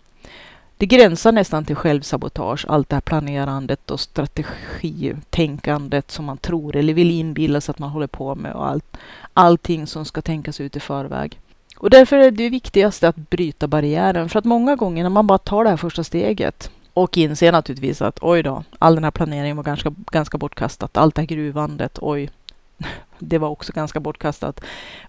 Det 0.78 0.86
gränsar 0.86 1.32
nästan 1.32 1.64
till 1.64 1.76
självsabotage, 1.76 2.64
allt 2.68 2.88
det 2.88 2.96
här 2.96 3.00
planerandet 3.00 3.90
och 3.90 4.00
strategitänkandet 4.00 6.10
som 6.10 6.24
man 6.24 6.38
tror 6.38 6.76
eller 6.76 6.94
vill 6.94 7.10
inbilla 7.10 7.60
sig 7.60 7.70
att 7.70 7.78
man 7.78 7.90
håller 7.90 8.06
på 8.06 8.34
med 8.34 8.52
och 8.52 8.68
allt, 8.68 8.96
allting 9.34 9.86
som 9.86 10.04
ska 10.04 10.22
tänkas 10.22 10.60
ut 10.60 10.76
i 10.76 10.80
förväg. 10.80 11.40
Och 11.76 11.90
därför 11.90 12.16
är 12.16 12.30
det 12.30 12.48
viktigaste 12.48 13.08
att 13.08 13.16
bryta 13.16 13.66
barriären. 13.66 14.28
För 14.28 14.38
att 14.38 14.44
många 14.44 14.76
gånger 14.76 15.02
när 15.02 15.10
man 15.10 15.26
bara 15.26 15.38
tar 15.38 15.64
det 15.64 15.70
här 15.70 15.76
första 15.76 16.04
steget 16.04 16.70
och 16.94 17.18
inser 17.18 17.52
naturligtvis 17.52 18.02
att 18.02 18.18
oj 18.22 18.42
då, 18.42 18.64
all 18.78 18.94
den 18.94 19.04
här 19.04 19.10
planeringen 19.10 19.56
var 19.56 19.64
ganska, 19.64 19.94
ganska 20.10 20.38
bortkastat. 20.38 20.96
Allt 20.96 21.14
det 21.14 21.22
här 21.22 21.26
gruvandet, 21.26 21.98
oj, 22.00 22.30
det 23.18 23.38
var 23.38 23.48
också 23.48 23.72
ganska 23.72 24.00
bortkastat. 24.00 24.60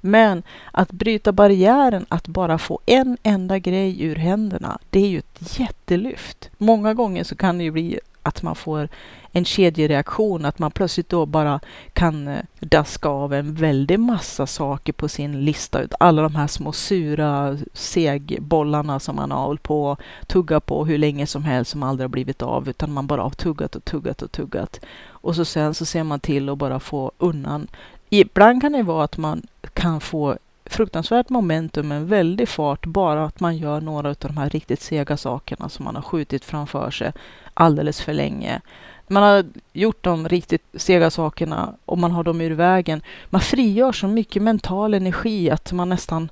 Men 0.02 0.44
att 0.72 0.92
bryta 0.92 1.32
barriären, 1.32 2.06
att 2.10 2.28
bara 2.28 2.58
få 2.58 2.80
en 2.86 3.18
enda 3.24 3.60
grej 3.60 4.04
ur 4.04 4.16
händerna, 4.16 4.80
det 4.90 5.00
är 5.00 5.08
ju 5.08 5.20
ett 5.20 5.60
jättelyft. 5.60 6.50
Många 6.58 6.94
gånger 6.94 7.24
så 7.24 7.36
kan 7.36 7.58
det 7.58 7.64
ju 7.64 7.72
bli 7.72 8.00
att 8.28 8.44
man 8.44 8.56
får 8.56 8.90
en 9.32 9.46
kedjereaktion, 9.46 10.46
att 10.46 10.60
man 10.60 10.72
plötsligt 10.72 11.10
då 11.10 11.26
bara 11.26 11.60
kan 11.94 12.28
eh, 12.28 12.42
daska 12.60 13.10
av 13.10 13.34
en 13.34 13.54
väldig 13.56 14.00
massa 14.00 14.48
saker 14.48 14.94
på 14.94 15.08
sin 15.08 15.46
lista. 15.46 15.82
Alla 16.00 16.22
de 16.22 16.36
här 16.36 16.48
små 16.48 16.72
sura 16.72 17.58
segbollarna 17.74 19.00
som 19.00 19.16
man 19.16 19.32
har 19.32 19.42
hållit 19.46 19.64
på 19.64 19.86
och 19.86 20.02
tuggat 20.28 20.66
på 20.66 20.86
hur 20.86 20.98
länge 20.98 21.28
som 21.28 21.44
helst 21.44 21.72
som 21.72 21.84
aldrig 21.84 22.04
har 22.04 22.10
blivit 22.10 22.42
av, 22.42 22.70
utan 22.70 22.94
man 22.94 23.08
bara 23.08 23.22
har 23.22 23.30
tuggat 23.30 23.76
och 23.76 23.86
tuggat 23.86 24.22
och 24.22 24.32
tuggat. 24.32 24.80
Och 25.08 25.36
så 25.36 25.46
sen 25.46 25.74
så 25.74 25.86
ser 25.86 26.04
man 26.04 26.20
till 26.20 26.50
att 26.50 26.58
bara 26.58 26.80
få 26.80 27.12
undan. 27.18 27.68
Ibland 28.10 28.62
kan 28.62 28.72
det 28.72 28.84
vara 28.84 29.04
att 29.04 29.18
man 29.18 29.42
kan 29.74 30.02
få 30.02 30.38
fruktansvärt 30.74 31.30
momentum, 31.30 31.92
en 31.92 32.08
väldig 32.08 32.50
fart, 32.50 32.86
bara 32.86 33.26
att 33.26 33.40
man 33.40 33.58
gör 33.58 33.82
några 33.82 34.10
av 34.10 34.16
de 34.20 34.38
här 34.38 34.50
riktigt 34.50 34.82
sega 34.82 35.18
sakerna 35.18 35.70
som 35.70 35.86
man 35.86 35.96
har 35.96 36.02
skjutit 36.02 36.46
framför 36.46 36.92
sig 36.92 37.12
alldeles 37.54 38.02
för 38.02 38.14
länge. 38.14 38.62
Man 39.08 39.24
har 39.24 39.46
gjort 39.74 40.04
de 40.04 40.30
riktigt 40.30 40.66
sega 40.74 41.10
sakerna 41.10 41.76
och 41.86 41.98
man 41.98 42.12
har 42.12 42.24
dem 42.24 42.42
ur 42.42 42.52
vägen. 42.52 43.02
Man 43.30 43.42
frigör 43.42 43.92
så 43.92 44.08
mycket 44.08 44.44
mental 44.44 44.94
energi 44.94 45.50
att 45.50 45.72
man 45.72 45.90
nästan, 45.90 46.30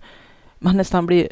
man 0.59 0.77
nästan 0.77 1.05
blir 1.05 1.27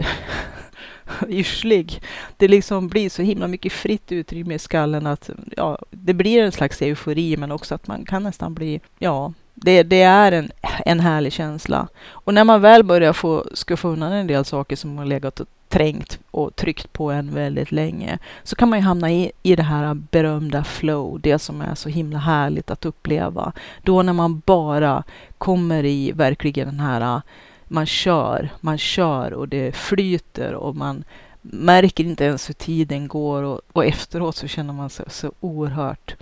yrslig. 1.28 2.02
Det 2.38 2.48
liksom 2.48 2.88
blir 2.88 3.10
så 3.10 3.22
himla 3.22 3.48
mycket 3.48 3.74
fritt 3.74 4.12
utrymme 4.12 4.54
i 4.54 4.60
skallen 4.60 5.08
att 5.08 5.30
ja, 5.58 5.80
det 5.92 6.14
blir 6.14 6.44
en 6.44 6.52
slags 6.52 6.82
eufori 6.82 7.38
men 7.38 7.52
också 7.52 7.76
att 7.76 7.88
man 7.88 8.06
kan 8.06 8.24
nästan 8.24 8.54
bli, 8.54 8.82
ja, 9.00 9.34
det, 9.54 9.84
det, 9.84 10.02
är 10.02 10.32
en, 10.32 10.52
en 10.86 11.00
härlig 11.00 11.34
känsla. 11.34 11.88
Och 12.06 12.34
när 12.34 12.44
man 12.44 12.62
väl 12.62 12.84
börjar 12.84 13.14
få 13.14 13.46
skuffa 13.54 13.88
undan 13.88 14.12
en 14.12 14.28
del 14.28 14.46
saker 14.46 14.76
som 14.76 14.98
har 14.98 15.06
legat 15.06 15.40
och 15.40 15.48
trängt 15.70 16.20
och 16.32 16.56
tryckt 16.56 16.94
på 16.94 17.12
en 17.12 17.34
väldigt 17.34 17.72
länge, 17.72 18.20
så 18.44 18.56
kan 18.56 18.70
man 18.70 18.80
ju 18.80 18.86
hamna 18.86 19.12
i, 19.12 19.32
i 19.44 19.56
det 19.56 19.64
här 19.64 19.94
berömda 19.94 20.64
flow, 20.64 21.20
det 21.20 21.40
som 21.40 21.62
är 21.62 21.76
så 21.76 21.90
himla 21.90 22.20
härligt 22.20 22.72
att 22.72 22.86
uppleva. 22.86 23.54
Då 23.82 24.02
när 24.02 24.14
man 24.14 24.42
bara 24.46 25.04
kommer 25.38 25.86
i 25.86 26.12
verkligen 26.12 26.68
den 26.68 26.80
här, 26.80 27.22
man 27.68 27.86
kör, 27.86 28.50
man 28.62 28.78
kör 28.78 29.34
och 29.34 29.48
det 29.48 29.76
flyter 29.76 30.54
och 30.54 30.76
man 30.76 31.04
märker 31.42 32.04
inte 32.04 32.26
ens 32.26 32.50
hur 32.50 32.54
tiden 32.54 33.08
går 33.08 33.44
och, 33.44 33.62
och 33.72 33.86
efteråt 33.86 34.36
så 34.36 34.48
känner 34.48 34.74
man 34.74 34.90
sig 34.90 35.06
så 35.10 35.32
oerhört 35.40 36.16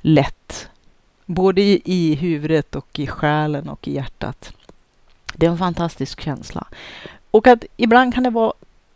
lätt 0.00 0.68
Både 1.26 1.62
i, 1.90 2.14
huvudet 2.14 2.74
och 2.74 2.98
i 2.98 3.06
själen 3.06 3.68
och 3.68 3.88
i 3.88 3.94
hjärtat. 3.94 4.52
Det 5.34 5.46
är 5.46 5.50
en 5.50 5.58
fantastisk 5.58 6.20
känsla. 6.20 6.66
Och 7.30 7.46
att 7.46 7.64
ibland 7.76 8.14
kan 8.14 8.22
det 8.22 8.30
vara 8.30 8.52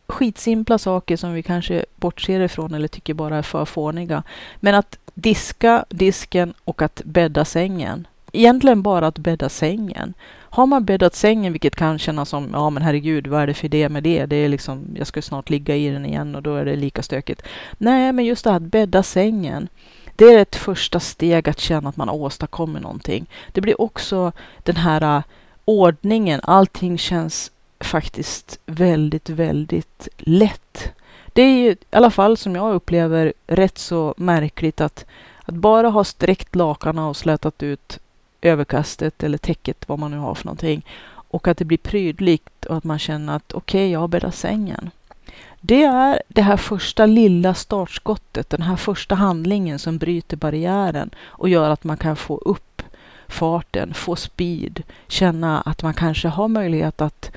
skitsimpla 0.06 0.78
saker 0.78 1.16
som 1.16 1.32
vi 1.32 1.42
kanske 1.42 1.84
bortser 1.96 2.40
ifrån 2.40 2.74
eller 2.74 2.88
tycker 2.88 3.14
bara 3.14 3.36
är 3.36 3.42
för 3.42 3.64
fåniga. 3.64 4.22
Men 4.56 4.74
att 4.74 4.98
diska 5.14 5.84
disken 5.88 6.54
och 6.64 6.82
att 6.82 7.02
bädda 7.04 7.44
sängen. 7.44 8.06
Egentligen 8.32 8.82
bara 8.82 9.06
att 9.06 9.18
bädda 9.18 9.48
sängen. 9.48 10.14
Har 10.56 10.66
man 10.66 10.84
bäddat 10.84 11.14
sängen, 11.14 11.52
vilket 11.52 11.76
kan 11.76 11.98
kännas 11.98 12.28
som, 12.28 12.50
ja 12.52 12.70
men 12.70 12.82
herregud, 12.82 13.26
vad 13.26 13.42
är 13.42 13.46
det 13.46 13.54
för 13.54 13.68
det 13.68 13.88
med 13.88 14.02
det? 14.02 14.26
Det 14.26 14.36
är 14.36 14.48
liksom, 14.48 14.84
jag 14.94 15.06
ska 15.06 15.22
snart 15.22 15.50
ligga 15.50 15.76
i 15.76 15.88
den 15.88 16.06
igen 16.06 16.34
och 16.34 16.42
då 16.42 16.54
är 16.54 16.64
det 16.64 16.76
lika 16.76 17.02
stökigt. 17.02 17.42
Nej, 17.78 18.12
men 18.12 18.24
just 18.24 18.44
det 18.44 18.50
här 18.50 18.56
att 18.56 18.62
bädda 18.62 19.02
sängen. 19.02 19.68
Det 20.16 20.24
är 20.24 20.38
ett 20.38 20.56
första 20.56 21.00
steg 21.00 21.48
att 21.48 21.60
känna 21.60 21.88
att 21.88 21.96
man 21.96 22.10
åstadkommer 22.10 22.80
någonting. 22.80 23.26
Det 23.52 23.60
blir 23.60 23.80
också 23.80 24.32
den 24.62 24.76
här 24.76 25.16
äh, 25.16 25.22
ordningen. 25.64 26.40
Allting 26.42 26.98
känns 26.98 27.50
faktiskt 27.80 28.58
väldigt, 28.66 29.28
väldigt 29.28 30.08
lätt. 30.16 30.92
Det 31.32 31.42
är 31.42 31.58
ju 31.58 31.70
i 31.70 31.76
alla 31.90 32.10
fall 32.10 32.36
som 32.36 32.54
jag 32.54 32.74
upplever 32.74 33.32
rätt 33.46 33.78
så 33.78 34.14
märkligt 34.16 34.80
att 34.80 35.04
Att 35.48 35.54
bara 35.54 35.88
ha 35.88 36.04
sträckt 36.04 36.54
lakarna 36.54 37.08
och 37.08 37.16
slätat 37.16 37.62
ut 37.62 37.98
överkastet 38.42 39.22
eller 39.22 39.38
täcket, 39.38 39.88
vad 39.88 39.98
man 39.98 40.10
nu 40.10 40.16
har 40.18 40.34
för 40.34 40.44
någonting. 40.46 40.84
Och 41.30 41.48
att 41.48 41.58
det 41.58 41.64
blir 41.64 41.78
prydligt 41.78 42.64
och 42.64 42.76
att 42.76 42.84
man 42.84 42.98
känner 42.98 43.36
att 43.36 43.52
okej, 43.52 43.78
okay, 43.78 43.92
jag 43.92 44.00
har 44.00 44.08
bäddat 44.08 44.34
sängen. 44.34 44.90
Det 45.60 45.82
är 45.82 46.22
det 46.28 46.42
här 46.42 46.56
första 46.56 47.06
lilla 47.06 47.54
startskottet, 47.54 48.50
den 48.50 48.62
här 48.62 48.76
första 48.76 49.14
handlingen 49.14 49.78
som 49.78 49.98
bryter 49.98 50.36
barriären 50.36 51.10
och 51.18 51.48
gör 51.48 51.70
att 51.70 51.84
man 51.84 51.96
kan 51.96 52.16
få 52.16 52.36
upp 52.36 52.82
farten, 53.28 53.94
få 53.94 54.16
speed, 54.16 54.82
känna 55.08 55.60
att 55.60 55.82
man 55.82 55.94
kanske 55.94 56.28
har 56.28 56.48
möjlighet 56.48 57.00
att 57.00 57.30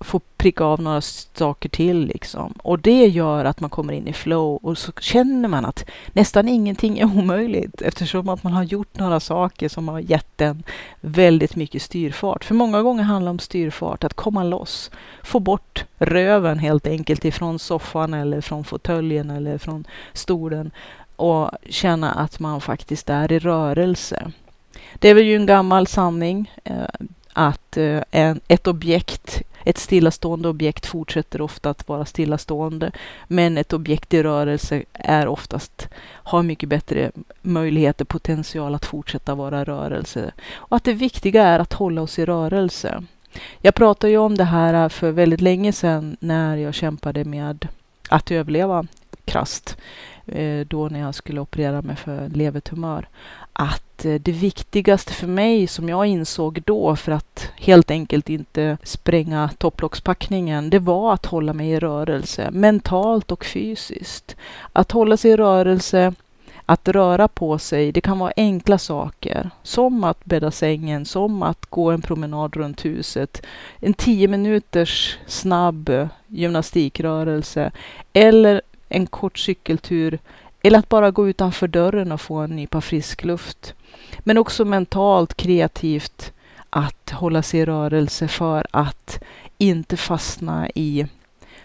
få 0.00 0.20
pricka 0.36 0.64
av 0.64 0.80
några 0.80 1.00
saker 1.00 1.68
till 1.68 2.06
liksom. 2.06 2.54
Och 2.62 2.78
det 2.78 3.06
gör 3.06 3.44
att 3.44 3.60
man 3.60 3.70
kommer 3.70 3.92
in 3.92 4.08
i 4.08 4.12
flow 4.12 4.56
och 4.62 4.78
så 4.78 4.92
känner 4.92 5.48
man 5.48 5.64
att 5.64 5.84
nästan 6.12 6.48
ingenting 6.48 6.98
är 6.98 7.04
omöjligt 7.04 7.82
eftersom 7.82 8.28
att 8.28 8.42
man 8.42 8.52
har 8.52 8.62
gjort 8.62 8.98
några 8.98 9.20
saker 9.20 9.68
som 9.68 9.88
har 9.88 10.00
gett 10.00 10.40
en 10.40 10.62
väldigt 11.00 11.56
mycket 11.56 11.82
styrfart. 11.82 12.44
För 12.44 12.54
många 12.54 12.82
gånger 12.82 13.02
handlar 13.02 13.30
det 13.30 13.30
om 13.30 13.38
styrfart, 13.38 14.04
att 14.04 14.14
komma 14.14 14.44
loss, 14.44 14.90
få 15.22 15.40
bort 15.40 15.84
röven 15.98 16.58
helt 16.58 16.86
enkelt 16.86 17.24
ifrån 17.24 17.58
soffan 17.58 18.14
eller 18.14 18.40
från 18.40 18.64
fåtöljen 18.64 19.30
eller 19.30 19.58
från 19.58 19.84
stolen 20.12 20.70
och 21.16 21.50
känna 21.68 22.12
att 22.12 22.40
man 22.40 22.60
faktiskt 22.60 23.10
är 23.10 23.32
i 23.32 23.38
rörelse. 23.38 24.32
Det 24.94 25.08
är 25.08 25.14
väl 25.14 25.24
ju 25.24 25.36
en 25.36 25.46
gammal 25.46 25.86
sanning 25.86 26.52
eh, 26.64 26.74
att 27.32 27.76
eh, 27.76 28.02
en, 28.10 28.40
ett 28.48 28.66
objekt 28.66 29.42
ett 29.66 29.78
stillastående 29.78 30.48
objekt 30.48 30.86
fortsätter 30.86 31.40
ofta 31.40 31.70
att 31.70 31.88
vara 31.88 32.04
stillastående, 32.04 32.92
men 33.28 33.58
ett 33.58 33.72
objekt 33.72 34.14
i 34.14 34.22
rörelse 34.22 34.82
är 34.92 35.28
oftast, 35.28 35.88
har 36.04 36.42
mycket 36.42 36.68
bättre 36.68 37.12
möjligheter, 37.42 38.04
potential 38.04 38.74
att 38.74 38.86
fortsätta 38.86 39.34
vara 39.34 39.64
rörelse. 39.64 40.32
Och 40.54 40.76
att 40.76 40.84
det 40.84 40.92
viktiga 40.92 41.42
är 41.42 41.58
att 41.58 41.72
hålla 41.72 42.02
oss 42.02 42.18
i 42.18 42.24
rörelse. 42.24 43.04
Jag 43.60 43.74
pratade 43.74 44.10
ju 44.10 44.18
om 44.18 44.36
det 44.36 44.44
här 44.44 44.88
för 44.88 45.10
väldigt 45.10 45.40
länge 45.40 45.72
sedan 45.72 46.16
när 46.20 46.56
jag 46.56 46.74
kämpade 46.74 47.24
med 47.24 47.68
att 48.08 48.30
överleva 48.30 48.86
krast 49.24 49.76
eh, 50.26 50.66
då 50.66 50.88
när 50.88 51.00
jag 51.00 51.14
skulle 51.14 51.40
operera 51.40 51.82
mig 51.82 51.96
för 51.96 52.28
levertumör 52.28 53.08
att 53.58 54.04
eh, 54.04 54.14
det 54.14 54.32
viktigaste 54.32 55.12
för 55.12 55.26
mig 55.26 55.66
som 55.66 55.88
jag 55.88 56.06
insåg 56.06 56.62
då 56.66 56.96
för 56.96 57.12
att 57.12 57.50
helt 57.56 57.90
enkelt 57.90 58.28
inte 58.28 58.78
spränga 58.82 59.50
topplockspackningen, 59.58 60.70
det 60.70 60.78
var 60.78 61.14
att 61.14 61.26
hålla 61.26 61.52
mig 61.52 61.70
i 61.70 61.78
rörelse 61.78 62.50
mentalt 62.52 63.32
och 63.32 63.44
fysiskt. 63.44 64.36
Att 64.72 64.92
hålla 64.92 65.16
sig 65.16 65.30
i 65.30 65.36
rörelse, 65.36 66.14
att 66.66 66.88
röra 66.88 67.28
på 67.28 67.58
sig, 67.58 67.92
det 67.92 68.00
kan 68.00 68.18
vara 68.18 68.32
enkla 68.36 68.78
saker 68.78 69.50
som 69.62 70.04
att 70.04 70.24
bädda 70.24 70.50
sängen, 70.50 71.04
som 71.04 71.42
att 71.42 71.66
gå 71.66 71.90
en 71.90 72.02
promenad 72.02 72.56
runt 72.56 72.84
huset, 72.84 73.42
en 73.80 73.94
tio 73.94 74.28
minuters 74.28 75.18
snabb 75.26 75.88
eh, 75.88 76.08
gymnastikrörelse 76.26 77.70
eller 78.12 78.62
en 78.88 79.06
kort 79.06 79.38
cykeltur 79.38 80.18
eller 80.66 80.78
att 80.78 80.88
bara 80.88 81.10
gå 81.10 81.28
utanför 81.28 81.68
dörren 81.68 82.12
och 82.12 82.20
få 82.20 82.36
en 82.36 82.56
nypa 82.56 82.80
frisk 82.80 83.24
luft. 83.24 83.74
Men 84.18 84.38
också 84.38 84.64
mentalt, 84.64 85.34
kreativt, 85.34 86.32
att 86.70 87.10
hålla 87.10 87.42
sig 87.42 87.60
i 87.60 87.64
rörelse 87.64 88.28
för 88.28 88.66
att 88.70 89.22
inte 89.58 89.96
fastna 89.96 90.68
i 90.74 91.06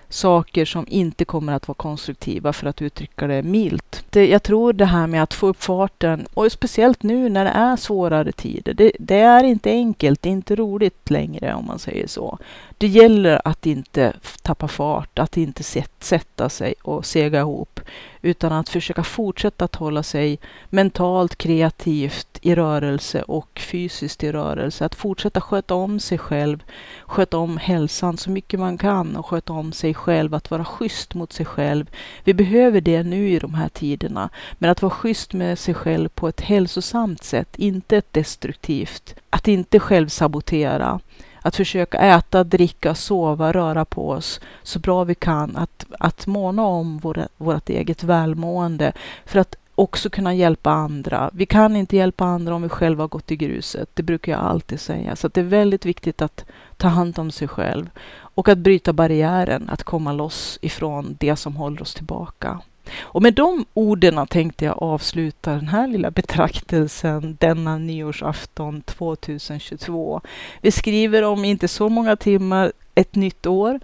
saker 0.10 0.66
som 0.66 0.86
inte 0.90 1.26
kommer 1.26 1.54
att 1.54 1.68
vara 1.68 1.76
konstruktiva 1.76 2.54
för 2.54 2.68
att 2.68 2.82
uttrycka 2.82 3.28
det 3.28 3.44
milt. 3.44 4.06
Det, 4.10 4.28
jag 4.28 4.44
tror 4.44 4.74
det 4.74 4.86
här 4.86 5.08
med 5.08 5.24
att 5.24 5.34
få 5.34 5.48
upp 5.48 5.64
farten 5.64 6.28
och 6.34 6.52
speciellt 6.52 7.04
nu 7.04 7.30
när 7.30 7.46
det 7.46 7.52
är 7.52 7.76
svårare 7.76 8.32
tider. 8.32 8.74
Det, 8.74 8.92
det, 9.00 9.20
är 9.20 9.44
inte 9.44 9.70
enkelt, 9.70 10.22
det 10.22 10.30
är 10.30 10.34
inte 10.34 10.56
roligt 10.56 11.10
längre 11.10 11.54
om 11.54 11.66
man 11.66 11.80
säger 11.80 12.08
så. 12.08 12.38
Det 12.82 12.88
gäller 12.88 13.42
att 13.46 13.66
inte 13.66 14.14
tappa 14.42 14.68
fart, 14.68 15.20
att 15.20 15.38
inte 15.38 15.64
sätta 16.00 16.50
sig 16.50 16.74
och 16.82 17.06
sega 17.06 17.40
ihop, 17.40 17.80
utan 18.22 18.52
att 18.52 18.70
försöka 18.70 19.04
fortsätta 19.04 19.66
att 19.66 19.76
hålla 19.76 20.04
sig 20.04 20.40
mentalt, 20.70 21.36
kreativt 21.36 22.40
i 22.42 22.56
rörelse 22.56 23.22
och 23.22 23.60
fysiskt 23.60 24.24
i 24.24 24.32
rörelse. 24.32 24.86
Att 24.86 24.96
fortsätta 24.96 25.42
sköta 25.42 25.76
om 25.76 26.00
sig 26.00 26.18
själv, 26.18 26.64
sköta 27.06 27.38
om 27.38 27.58
hälsan 27.58 28.18
så 28.18 28.32
mycket 28.32 28.60
man 28.60 28.78
kan 28.78 29.16
och 29.16 29.26
sköta 29.26 29.54
om 29.54 29.72
sig 29.72 29.94
själv, 29.94 30.34
att 30.34 30.52
vara 30.52 30.66
schysst 30.66 31.14
mot 31.14 31.34
sig 31.34 31.46
själv. 31.46 31.90
Vi 32.24 32.34
behöver 32.34 32.82
det 32.82 33.04
nu 33.04 33.30
i 33.30 33.40
de 33.40 33.54
här 33.54 33.70
tiderna, 33.70 34.30
men 34.54 34.70
att 34.70 34.82
vara 34.82 34.94
schysst 34.94 35.34
med 35.34 35.60
sig 35.60 35.74
själv 35.74 36.10
på 36.10 36.28
ett 36.28 36.42
hälsosamt 36.42 37.24
sätt, 37.24 37.56
inte 37.56 37.98
ett 37.98 38.14
destruktivt. 38.14 39.16
Att 39.30 39.48
inte 39.48 39.80
självsabotera 39.80 41.00
att 41.42 41.56
försöka 41.56 41.98
äta, 41.98 42.44
dricka, 42.44 42.96
sova, 42.96 43.52
röra 43.52 43.86
på 43.86 44.10
oss 44.10 44.40
så 44.64 44.80
bra 44.80 45.04
vi 45.04 45.16
kan. 45.16 45.58
Att, 45.58 45.86
att 46.00 46.28
måna 46.28 46.64
om 46.64 46.98
vår, 46.98 47.28
vårt 47.38 47.70
eget 47.70 48.04
välmående 48.04 48.94
för 49.26 49.40
att 49.40 49.56
också 49.76 50.10
kunna 50.10 50.34
hjälpa 50.34 50.72
andra. 50.72 51.30
Vi 51.34 51.46
kan 51.46 51.76
inte 51.76 51.98
hjälpa 51.98 52.26
andra 52.26 52.56
om 52.56 52.62
vi 52.62 52.70
själva 52.70 53.04
har 53.04 53.08
gått 53.08 53.32
i 53.32 53.36
gruset. 53.36 53.90
Det 53.94 54.04
brukar 54.04 54.32
jag 54.32 54.42
alltid 54.42 54.80
säga. 54.80 55.16
Så 55.16 55.28
det 55.28 55.40
är 55.40 55.46
väldigt 55.46 55.86
viktigt 55.86 56.22
att 56.22 56.46
ta 56.78 56.88
hand 56.88 57.20
om 57.20 57.32
sig 57.32 57.48
själv 57.48 57.90
och 58.36 58.50
att 58.50 58.58
bryta 58.58 58.94
barriären, 58.94 59.70
att 59.70 59.84
komma 59.84 60.14
loss 60.14 60.60
ifrån 60.62 61.18
det 61.20 61.36
som 61.36 61.56
håller 61.56 61.82
oss 61.82 61.94
tillbaka. 61.94 62.60
Och 63.02 63.22
med 63.22 63.34
de 63.34 63.66
orden 63.74 64.28
tänkte 64.28 64.66
jag 64.66 64.84
avsluta 64.84 65.52
den 65.52 65.68
här 65.68 65.88
lilla 65.88 66.12
betraktelsen 66.12 67.38
denna 67.40 67.78
nyårsafton 67.78 68.82
2022. 68.82 70.22
Vi 70.62 70.72
skriver 70.72 71.24
om 71.24 71.46
inte 71.46 71.68
så 71.68 71.90
många 71.90 72.16
timmar 72.16 72.72
ett 72.96 73.16
nytt 73.16 73.46
år, 73.46 73.80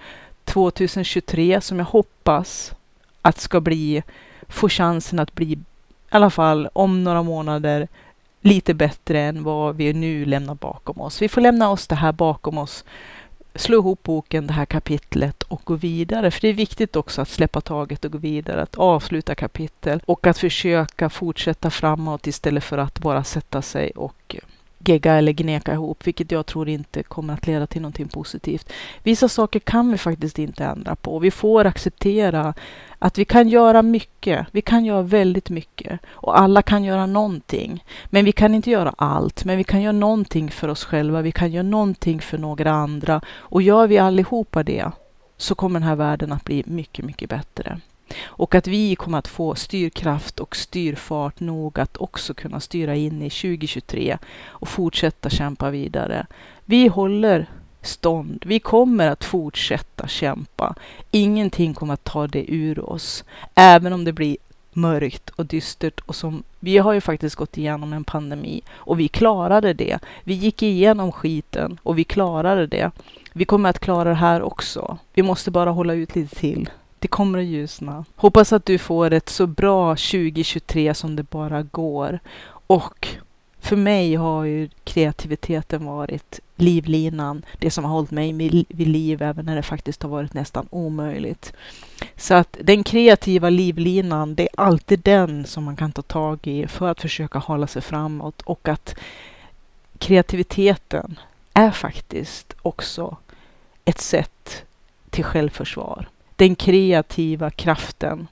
2023, 0.46 1.62
som 1.62 1.80
jag 1.80 1.86
hoppas 1.86 2.74
att 3.22 3.40
ska 3.40 3.62
bli, 3.62 4.04
få 4.48 4.70
chansen 4.70 5.20
att 5.20 5.34
bli, 5.36 5.52
i 5.54 5.60
alla 6.10 6.30
fall 6.30 6.70
om 6.74 7.04
några 7.04 7.24
månader, 7.24 7.88
lite 8.42 8.74
bättre 8.74 9.20
än 9.20 9.44
vad 9.44 9.76
vi 9.76 9.94
nu 9.94 10.26
lämnar 10.26 10.56
bakom 10.56 11.02
oss. 11.02 11.22
Vi 11.22 11.30
får 11.30 11.42
lämna 11.42 11.70
oss 11.70 11.88
det 11.88 11.96
här 11.96 12.12
bakom 12.12 12.58
oss 12.58 12.84
slå 13.58 13.78
ihop 13.78 14.04
boken, 14.04 14.48
det 14.48 14.54
här 14.54 14.66
kapitlet 14.66 15.44
och 15.44 15.62
gå 15.64 15.76
vidare. 15.76 16.32
För 16.32 16.42
det 16.42 16.48
är 16.48 16.54
viktigt 16.54 16.96
också 16.96 17.22
att 17.22 17.30
släppa 17.30 17.62
taget 17.62 18.06
och 18.06 18.12
gå 18.12 18.18
vidare, 18.18 18.62
att 18.62 18.76
avsluta 18.76 19.36
kapitel 19.36 20.02
och 20.06 20.28
att 20.28 20.38
försöka 20.38 21.10
fortsätta 21.10 21.70
framåt 21.70 22.28
istället 22.28 22.64
för 22.64 22.78
att 22.78 23.00
bara 23.00 23.24
sätta 23.24 23.62
sig 23.62 23.92
och 23.92 24.36
gegga 24.88 25.14
eller 25.14 25.32
gneka 25.32 25.74
ihop, 25.74 26.08
vilket 26.08 26.32
jag 26.32 26.46
tror 26.46 26.70
inte 26.70 27.04
kommer 27.04 27.34
att 27.34 27.48
leda 27.48 27.68
till 27.68 27.82
någonting 27.82 28.08
positivt. 28.08 28.72
Vissa 29.04 29.30
saker 29.30 29.60
kan 29.60 29.92
vi 29.92 29.98
faktiskt 29.98 30.40
inte 30.40 30.66
ändra 30.66 30.96
på. 30.96 31.20
Vi 31.20 31.32
får 31.32 31.66
acceptera 31.66 32.54
att 33.00 33.18
vi 33.18 33.26
kan 33.26 33.50
göra 33.50 33.82
mycket. 33.82 34.48
Vi 34.52 34.62
kan 34.62 34.86
göra 34.86 35.02
väldigt 35.02 35.50
mycket 35.50 36.00
och 36.08 36.40
alla 36.40 36.62
kan 36.62 36.84
göra 36.84 37.06
någonting. 37.06 37.84
Men 38.06 38.26
vi 38.26 38.32
kan 38.32 38.56
inte 38.56 38.72
göra 38.72 38.94
allt, 38.98 39.46
men 39.46 39.58
vi 39.58 39.64
kan 39.64 39.82
göra 39.82 39.92
någonting 39.92 40.52
för 40.52 40.68
oss 40.68 40.86
själva. 40.86 41.22
Vi 41.22 41.32
kan 41.32 41.52
göra 41.52 41.64
någonting 41.64 42.22
för 42.22 42.38
några 42.38 42.72
andra 42.72 43.22
och 43.30 43.62
gör 43.62 43.88
vi 43.88 43.98
allihopa 43.98 44.64
det 44.64 44.92
så 45.38 45.56
kommer 45.56 45.80
den 45.80 45.90
här 45.90 45.96
världen 45.96 46.32
att 46.32 46.44
bli 46.44 46.64
mycket, 46.66 47.06
mycket 47.06 47.30
bättre. 47.30 47.80
Och 48.26 48.56
att 48.56 48.68
vi 48.68 48.96
kommer 48.96 49.18
att 49.18 49.28
få 49.28 49.56
styrkraft 49.56 50.40
och 50.40 50.56
styrfart 50.56 51.40
nog 51.40 51.80
att 51.80 51.98
också 51.98 52.34
kunna 52.34 52.60
styra 52.60 52.96
in 52.96 53.22
i 53.22 53.30
2023 53.30 54.18
och 54.48 54.68
fortsätta 54.68 55.30
kämpa 55.30 55.70
vidare. 55.70 56.28
Vi 56.66 56.88
håller 56.88 57.48
stånd. 57.82 58.44
Vi 58.46 58.60
kommer 58.60 59.08
att 59.08 59.24
fortsätta 59.24 60.08
kämpa. 60.08 60.76
Ingenting 61.12 61.74
kommer 61.74 61.94
att 61.94 62.04
ta 62.04 62.28
det 62.28 62.52
ur 62.52 62.90
oss, 62.90 63.24
även 63.56 63.94
om 63.94 64.04
det 64.04 64.14
blir 64.14 64.38
mörkt 64.74 65.30
och 65.30 65.46
dystert. 65.46 66.00
Och 66.06 66.16
som, 66.16 66.44
vi 66.60 66.78
har 66.78 66.94
ju 66.94 67.02
faktiskt 67.02 67.36
gått 67.36 67.58
igenom 67.58 67.94
en 67.94 68.04
pandemi 68.04 68.62
och 68.72 69.00
vi 69.00 69.08
klarade 69.08 69.74
det. 69.74 70.00
Vi 70.24 70.34
gick 70.34 70.64
igenom 70.64 71.12
skiten 71.12 71.80
och 71.84 71.98
vi 71.98 72.04
klarade 72.04 72.68
det. 72.68 72.92
Vi 73.34 73.46
kommer 73.46 73.70
att 73.70 73.80
klara 73.80 74.10
det 74.10 74.16
här 74.16 74.42
också. 74.42 74.98
Vi 75.14 75.24
måste 75.24 75.52
bara 75.52 75.70
hålla 75.70 75.94
ut 75.94 76.16
lite 76.16 76.36
till. 76.36 76.70
Det 77.00 77.08
kommer 77.08 77.40
att 77.40 77.46
ljusna. 77.46 78.06
Hoppas 78.16 78.54
att 78.54 78.66
du 78.66 78.78
får 78.78 79.14
ett 79.14 79.30
så 79.30 79.48
bra 79.48 79.96
2023 79.96 80.94
som 80.94 81.16
det 81.16 81.24
bara 81.24 81.64
går. 81.64 82.20
Och 82.68 83.08
för 83.60 83.76
mig 83.76 84.16
har 84.16 84.44
ju 84.44 84.70
kreativiteten 84.84 85.86
varit 85.86 86.40
livlinan, 86.56 87.46
det 87.60 87.72
som 87.72 87.84
har 87.84 87.92
hållit 87.92 88.12
mig 88.12 88.34
vid 88.70 88.88
liv 88.88 89.22
även 89.22 89.46
när 89.46 89.56
det 89.56 89.64
faktiskt 89.64 90.04
har 90.04 90.10
varit 90.10 90.34
nästan 90.34 90.68
omöjligt. 90.70 91.54
Så 92.16 92.34
att 92.34 92.58
den 92.62 92.84
kreativa 92.84 93.50
livlinan, 93.50 94.36
det 94.36 94.44
är 94.44 94.50
alltid 94.56 95.00
den 95.00 95.46
som 95.46 95.64
man 95.64 95.76
kan 95.76 95.92
ta 95.92 96.02
tag 96.02 96.48
i 96.48 96.68
för 96.68 96.90
att 96.90 97.02
försöka 97.02 97.40
hålla 97.40 97.68
sig 97.68 97.82
framåt 97.82 98.42
och 98.42 98.68
att 98.68 98.96
kreativiteten 99.98 101.20
är 101.54 101.72
faktiskt 101.72 102.54
också 102.62 103.18
ett 103.86 104.02
sätt 104.02 104.64
till 105.10 105.24
självförsvar 105.24 106.08
den 106.38 106.56
kreativa 106.56 107.50
kraften 107.50 108.28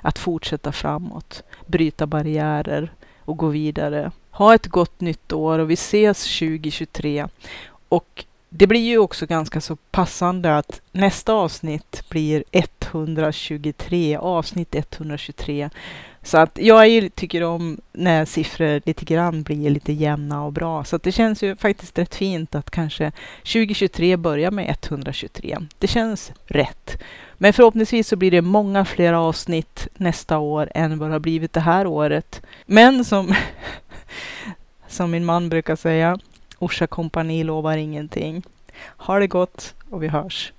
att 0.00 0.18
fortsätta 0.18 0.72
framåt, 0.72 1.42
bryta 1.66 2.06
barriärer, 2.06 2.90
och 3.24 3.36
gå 3.36 3.48
vidare. 3.48 4.10
Ha 4.30 4.54
ett 4.54 4.66
gott 4.66 5.00
nytt 5.00 5.32
år 5.32 5.58
och 5.58 5.70
vi 5.70 5.74
ses 5.74 6.38
2023. 6.38 7.26
Och 7.88 8.24
det 8.48 8.66
blir 8.66 8.80
ju 8.80 8.98
också 8.98 9.26
ganska 9.26 9.60
så 9.60 9.76
passande 9.76 10.56
att 10.56 10.80
nästa 10.92 11.32
avsnitt 11.32 12.04
blir 12.08 12.44
123, 12.50 14.16
avsnitt 14.16 14.74
123. 14.74 15.70
Så 16.24 16.38
att 16.38 16.58
jag 16.58 17.10
tycker 17.14 17.42
om 17.42 17.80
när 17.92 18.24
siffror 18.24 18.80
lite 18.86 19.04
grann 19.04 19.42
blir 19.42 19.70
lite 19.70 19.92
jämna 19.92 20.44
och 20.44 20.52
bra. 20.52 20.84
Så 20.84 20.96
att 20.96 21.02
det 21.02 21.12
känns 21.12 21.42
ju 21.42 21.56
faktiskt 21.56 21.98
rätt 21.98 22.14
fint 22.14 22.54
att 22.54 22.70
kanske 22.70 23.12
2023 23.38 24.16
börjar 24.16 24.50
med 24.50 24.76
123. 24.82 25.58
Det 25.78 25.86
känns 25.86 26.32
rätt. 26.46 27.02
Men 27.34 27.52
förhoppningsvis 27.52 28.08
så 28.08 28.16
blir 28.16 28.30
det 28.30 28.42
många 28.42 28.84
fler 28.84 29.12
avsnitt 29.12 29.88
nästa 29.94 30.38
år 30.38 30.70
än 30.74 30.98
vad 30.98 31.08
det 31.08 31.14
har 31.14 31.20
blivit 31.20 31.52
det 31.52 31.60
här 31.60 31.86
året. 31.86 32.42
Men 32.66 33.04
som, 33.04 33.34
som 34.88 35.10
min 35.10 35.24
man 35.24 35.48
brukar 35.48 35.76
säga, 35.76 36.18
Orsa 36.58 36.86
kompani 36.86 37.44
lovar 37.44 37.76
ingenting. 37.76 38.42
Ha 38.96 39.18
det 39.18 39.26
gott 39.26 39.74
och 39.90 40.02
vi 40.02 40.08
hörs. 40.08 40.52